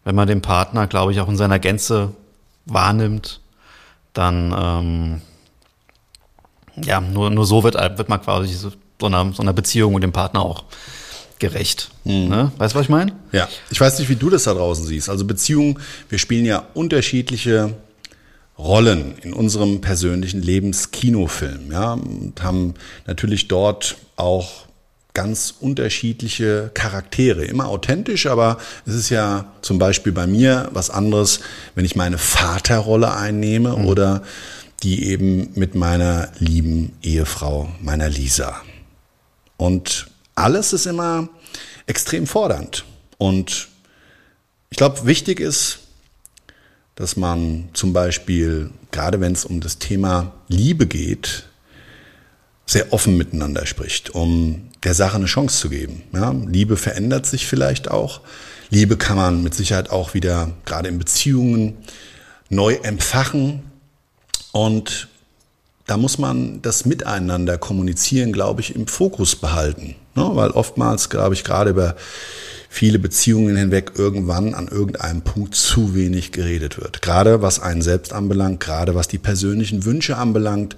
wenn 0.04 0.14
man 0.14 0.26
den 0.26 0.42
Partner, 0.42 0.86
glaube 0.86 1.12
ich, 1.12 1.20
auch 1.20 1.28
in 1.28 1.36
seiner 1.36 1.58
Gänze 1.58 2.12
wahrnimmt, 2.64 3.40
dann 4.12 4.54
ähm, 4.56 5.22
ja, 6.84 7.00
nur, 7.00 7.30
nur 7.30 7.46
so 7.46 7.62
wird, 7.62 7.74
wird 7.74 8.08
man 8.08 8.22
quasi 8.22 8.54
so 8.54 8.72
einer, 9.02 9.32
so 9.32 9.42
einer 9.42 9.52
Beziehung 9.52 9.94
mit 9.94 10.02
dem 10.02 10.12
Partner 10.12 10.42
auch 10.42 10.64
gerecht. 11.40 11.90
Ne? 12.04 12.52
Weißt 12.56 12.74
du, 12.74 12.78
was 12.78 12.84
ich 12.84 12.90
meine? 12.90 13.12
Ja, 13.32 13.48
ich 13.70 13.80
weiß 13.80 13.98
nicht, 13.98 14.08
wie 14.08 14.16
du 14.16 14.30
das 14.30 14.44
da 14.44 14.54
draußen 14.54 14.86
siehst. 14.86 15.08
Also 15.08 15.24
Beziehungen, 15.24 15.78
wir 16.08 16.18
spielen 16.18 16.44
ja 16.44 16.66
unterschiedliche 16.74 17.74
Rollen 18.58 19.14
in 19.22 19.32
unserem 19.32 19.80
persönlichen 19.80 20.42
Lebenskinofilm, 20.42 21.72
ja, 21.72 21.94
und 21.94 22.42
haben 22.42 22.74
natürlich 23.06 23.48
dort 23.48 23.96
auch 24.16 24.66
ganz 25.14 25.54
unterschiedliche 25.58 26.70
Charaktere, 26.74 27.44
immer 27.44 27.68
authentisch, 27.68 28.26
aber 28.26 28.58
es 28.86 28.94
ist 28.94 29.08
ja 29.08 29.46
zum 29.62 29.78
Beispiel 29.78 30.12
bei 30.12 30.26
mir 30.26 30.68
was 30.72 30.90
anderes, 30.90 31.40
wenn 31.74 31.84
ich 31.84 31.96
meine 31.96 32.18
Vaterrolle 32.18 33.14
einnehme 33.16 33.74
oder 33.76 34.22
die 34.82 35.06
eben 35.06 35.50
mit 35.54 35.74
meiner 35.74 36.28
lieben 36.38 36.92
Ehefrau, 37.02 37.68
meiner 37.80 38.08
Lisa. 38.08 38.60
Und 39.56 40.06
alles 40.40 40.72
ist 40.72 40.86
immer 40.86 41.28
extrem 41.86 42.26
fordernd. 42.26 42.84
Und 43.18 43.68
ich 44.70 44.76
glaube, 44.76 45.06
wichtig 45.06 45.40
ist, 45.40 45.80
dass 46.94 47.16
man 47.16 47.68
zum 47.72 47.92
Beispiel, 47.92 48.70
gerade 48.90 49.20
wenn 49.20 49.32
es 49.32 49.44
um 49.44 49.60
das 49.60 49.78
Thema 49.78 50.32
Liebe 50.48 50.86
geht, 50.86 51.44
sehr 52.66 52.92
offen 52.92 53.16
miteinander 53.16 53.66
spricht, 53.66 54.10
um 54.10 54.70
der 54.84 54.94
Sache 54.94 55.16
eine 55.16 55.26
Chance 55.26 55.58
zu 55.58 55.68
geben. 55.68 56.02
Ja, 56.12 56.30
Liebe 56.30 56.76
verändert 56.76 57.26
sich 57.26 57.46
vielleicht 57.46 57.90
auch. 57.90 58.20
Liebe 58.70 58.96
kann 58.96 59.16
man 59.16 59.42
mit 59.42 59.54
Sicherheit 59.54 59.90
auch 59.90 60.14
wieder, 60.14 60.52
gerade 60.64 60.88
in 60.88 60.98
Beziehungen, 60.98 61.78
neu 62.48 62.74
empfachen 62.74 63.62
und 64.52 65.08
da 65.90 65.96
muss 65.96 66.18
man 66.18 66.62
das 66.62 66.84
Miteinander 66.86 67.58
kommunizieren, 67.58 68.32
glaube 68.32 68.60
ich, 68.60 68.76
im 68.76 68.86
Fokus 68.86 69.34
behalten. 69.34 69.96
Ne? 70.14 70.30
Weil 70.34 70.50
oftmals, 70.52 71.10
glaube 71.10 71.34
ich, 71.34 71.42
gerade 71.42 71.70
über 71.70 71.96
viele 72.68 73.00
Beziehungen 73.00 73.56
hinweg 73.56 73.94
irgendwann 73.96 74.54
an 74.54 74.68
irgendeinem 74.68 75.22
Punkt 75.22 75.56
zu 75.56 75.92
wenig 75.96 76.30
geredet 76.30 76.78
wird. 76.80 77.02
Gerade 77.02 77.42
was 77.42 77.58
einen 77.58 77.82
selbst 77.82 78.12
anbelangt, 78.12 78.60
gerade 78.60 78.94
was 78.94 79.08
die 79.08 79.18
persönlichen 79.18 79.84
Wünsche 79.84 80.16
anbelangt, 80.16 80.76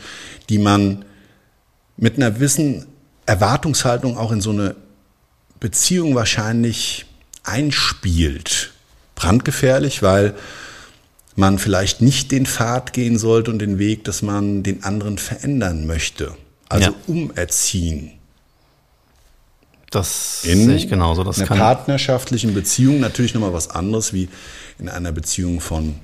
die 0.49 0.57
man 0.57 1.05
mit 1.99 2.17
einer 2.17 2.31
gewissen 2.31 2.87
Erwartungshaltung 3.27 4.17
auch 4.17 4.33
in 4.33 4.41
so 4.41 4.51
eine 4.51 4.77
Beziehung 5.61 6.15
wahrscheinlich 6.15 7.05
einspielt. 7.45 8.73
Brandgefährlich, 9.15 10.03
weil 10.03 10.33
man 11.37 11.59
vielleicht 11.59 12.03
nicht 12.03 12.31
den 12.31 12.47
Pfad 12.47 12.93
gehen 12.93 13.19
sollte 13.19 13.51
und 13.51 13.59
den 13.59 13.79
Weg, 13.79 14.05
dass 14.05 14.23
man 14.23 14.63
den 14.63 14.85
anderen 14.85 15.19
verändern 15.19 15.87
möchte. 15.87 16.35
Also 16.69 16.91
ja. 16.91 16.95
umerziehen. 17.07 18.13
Das 19.91 20.45
in 20.45 20.65
sehe 20.67 20.77
ich 20.77 20.89
genauso. 20.89 21.23
Das 21.23 21.39
einer 21.39 21.49
kann 21.49 21.59
partnerschaftlichen 21.59 22.55
Beziehung 22.55 23.01
natürlich 23.01 23.35
nochmal 23.35 23.53
was 23.53 23.69
anderes 23.69 24.15
wie 24.15 24.29
in 24.79 24.89
einer 24.89 25.13
Beziehung 25.13 25.61
von 25.61 25.97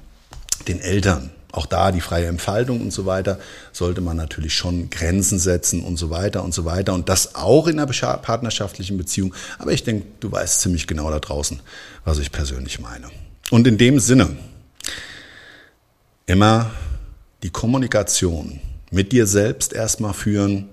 den 0.66 0.80
Eltern. 0.80 1.30
Auch 1.50 1.64
da 1.64 1.92
die 1.92 2.02
freie 2.02 2.26
Entfaltung 2.26 2.82
und 2.82 2.92
so 2.92 3.06
weiter 3.06 3.38
sollte 3.72 4.02
man 4.02 4.18
natürlich 4.18 4.52
schon 4.52 4.90
Grenzen 4.90 5.38
setzen 5.38 5.82
und 5.82 5.96
so 5.96 6.10
weiter 6.10 6.44
und 6.44 6.52
so 6.52 6.66
weiter. 6.66 6.92
Und 6.92 7.08
das 7.08 7.34
auch 7.34 7.66
in 7.66 7.80
einer 7.80 7.90
partnerschaftlichen 8.18 8.98
Beziehung. 8.98 9.34
Aber 9.58 9.72
ich 9.72 9.84
denke, 9.84 10.06
du 10.20 10.30
weißt 10.30 10.60
ziemlich 10.60 10.86
genau 10.86 11.10
da 11.10 11.18
draußen, 11.18 11.60
was 12.04 12.18
ich 12.18 12.30
persönlich 12.30 12.80
meine. 12.80 13.08
Und 13.50 13.66
in 13.66 13.78
dem 13.78 13.98
Sinne, 13.98 14.36
immer 16.28 16.70
die 17.42 17.50
Kommunikation 17.50 18.60
mit 18.90 19.12
dir 19.12 19.26
selbst 19.26 19.72
erstmal 19.72 20.14
führen, 20.14 20.68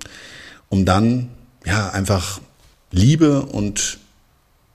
um 0.70 0.86
dann 0.86 1.30
ja 1.66 1.90
einfach 1.90 2.40
Liebe 2.92 3.42
und 3.42 3.98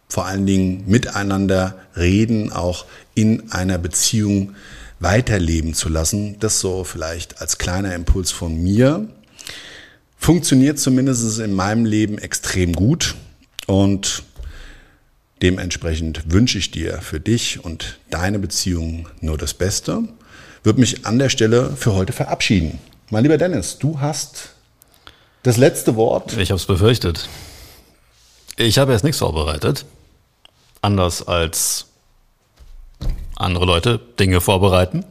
vor 0.09 0.27
allen 0.27 0.47
Dingen 0.47 0.85
miteinander 0.87 1.79
reden, 1.97 2.51
auch 2.51 2.87
in 3.15 3.53
einer 3.53 3.79
Beziehung 3.79 4.55
weiterleben 4.99 5.75
zu 5.75 5.89
lassen. 5.89 6.39
Das 6.41 6.61
so 6.61 6.83
vielleicht 6.83 7.41
als 7.41 7.59
kleiner 7.59 7.95
Impuls 7.95 8.33
von 8.33 8.61
mir. 8.61 9.09
Funktioniert 10.17 10.79
zumindest 10.79 11.39
in 11.39 11.53
meinem 11.53 11.85
Leben 11.85 12.19
extrem 12.19 12.73
gut 12.73 13.15
und 13.67 14.23
dementsprechend 15.43 16.33
wünsche 16.33 16.59
ich 16.59 16.71
dir 16.71 17.01
für 17.01 17.21
dich 17.21 17.65
und 17.65 18.01
deine 18.11 18.39
Beziehung 18.39 19.09
nur 19.21 19.39
das 19.39 19.55
Beste. 19.55 20.09
Würde 20.63 20.81
mich 20.81 21.07
an 21.07 21.19
der 21.19 21.31
Stelle 21.31 21.75
für 21.75 21.95
heute 21.95 22.13
verabschieden. 22.13 22.79
Mein 23.11 23.23
lieber 23.23 23.39
Dennis, 23.39 23.79
du 23.79 24.01
hast 24.01 24.51
das 25.43 25.57
letzte 25.57 25.97
Wort. 25.97 26.37
Ich 26.37 26.51
habe 26.51 26.59
es 26.59 26.67
befürchtet. 26.67 27.29
Ich 28.57 28.79
habe 28.79 28.93
jetzt 28.93 29.05
nichts 29.05 29.19
vorbereitet. 29.19 29.87
Anders 30.83 31.27
als 31.27 31.87
andere 33.37 33.65
Leute 33.65 33.99
Dinge 34.19 34.43
vorbereiten. 34.43 35.05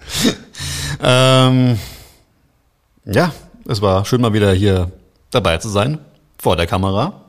ähm, 1.02 1.78
ja, 3.04 3.34
es 3.68 3.82
war 3.82 4.06
schön 4.06 4.22
mal 4.22 4.32
wieder 4.32 4.54
hier 4.54 4.90
dabei 5.30 5.58
zu 5.58 5.68
sein, 5.68 5.98
vor 6.38 6.56
der 6.56 6.66
Kamera. 6.66 7.24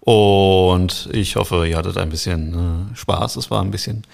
Und 0.00 1.08
ich 1.12 1.36
hoffe, 1.36 1.66
ihr 1.66 1.76
hattet 1.76 1.96
ein 1.96 2.10
bisschen 2.10 2.90
äh, 2.92 2.96
Spaß. 2.96 3.36
Es 3.36 3.50
war 3.50 3.62
ein 3.62 3.70
bisschen 3.70 4.04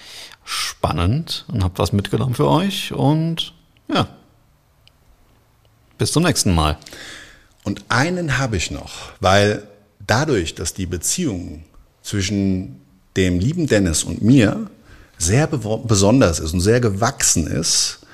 spannend 0.48 1.44
und 1.48 1.62
habt 1.62 1.78
was 1.78 1.92
mitgenommen 1.92 2.34
für 2.34 2.48
euch. 2.48 2.92
Und 2.92 3.52
ja, 3.88 4.08
bis 5.98 6.12
zum 6.12 6.22
nächsten 6.22 6.54
Mal. 6.54 6.78
Und 7.64 7.84
einen 7.90 8.38
habe 8.38 8.56
ich 8.56 8.70
noch, 8.70 9.12
weil 9.20 9.68
dadurch, 10.06 10.54
dass 10.54 10.72
die 10.72 10.86
Beziehung 10.86 11.64
zwischen 12.02 12.80
dem 13.16 13.40
lieben 13.40 13.66
Dennis 13.66 14.04
und 14.04 14.22
mir 14.22 14.70
sehr 15.18 15.46
besonders 15.48 16.40
ist 16.40 16.54
und 16.54 16.60
sehr 16.60 16.80
gewachsen 16.80 17.46
ist, 17.46 18.06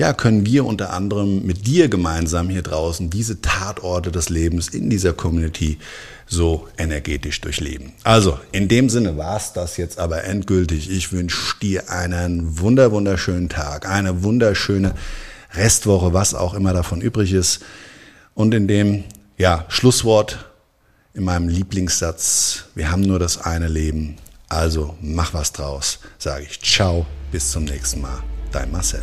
ja, 0.00 0.14
können 0.14 0.46
wir 0.46 0.64
unter 0.64 0.94
anderem 0.94 1.44
mit 1.44 1.66
dir 1.66 1.90
gemeinsam 1.90 2.48
hier 2.48 2.62
draußen 2.62 3.10
diese 3.10 3.42
Tatorte 3.42 4.10
des 4.10 4.30
Lebens 4.30 4.68
in 4.68 4.88
dieser 4.88 5.12
Community 5.12 5.76
so 6.26 6.66
energetisch 6.78 7.42
durchleben. 7.42 7.92
Also, 8.02 8.40
in 8.50 8.66
dem 8.68 8.88
Sinne 8.88 9.18
war 9.18 9.36
es 9.36 9.52
das 9.52 9.76
jetzt 9.76 9.98
aber 9.98 10.24
endgültig. 10.24 10.88
Ich 10.90 11.12
wünsche 11.12 11.54
dir 11.60 11.90
einen 11.90 12.58
wunder, 12.60 12.92
wunderschönen 12.92 13.50
Tag, 13.50 13.86
eine 13.86 14.22
wunderschöne 14.22 14.94
Restwoche, 15.52 16.14
was 16.14 16.32
auch 16.32 16.54
immer 16.54 16.72
davon 16.72 17.02
übrig 17.02 17.34
ist. 17.34 17.60
Und 18.32 18.54
in 18.54 18.68
dem 18.68 19.04
ja, 19.36 19.66
Schlusswort 19.68 20.50
in 21.12 21.24
meinem 21.24 21.48
Lieblingssatz, 21.48 22.64
wir 22.74 22.90
haben 22.90 23.02
nur 23.02 23.18
das 23.18 23.36
eine 23.36 23.68
Leben, 23.68 24.16
also 24.48 24.96
mach 25.02 25.34
was 25.34 25.52
draus, 25.52 25.98
sage 26.16 26.46
ich 26.48 26.58
ciao, 26.62 27.04
bis 27.32 27.50
zum 27.50 27.64
nächsten 27.64 28.00
Mal. 28.00 28.22
Dein 28.50 28.72
Marcel. 28.72 29.02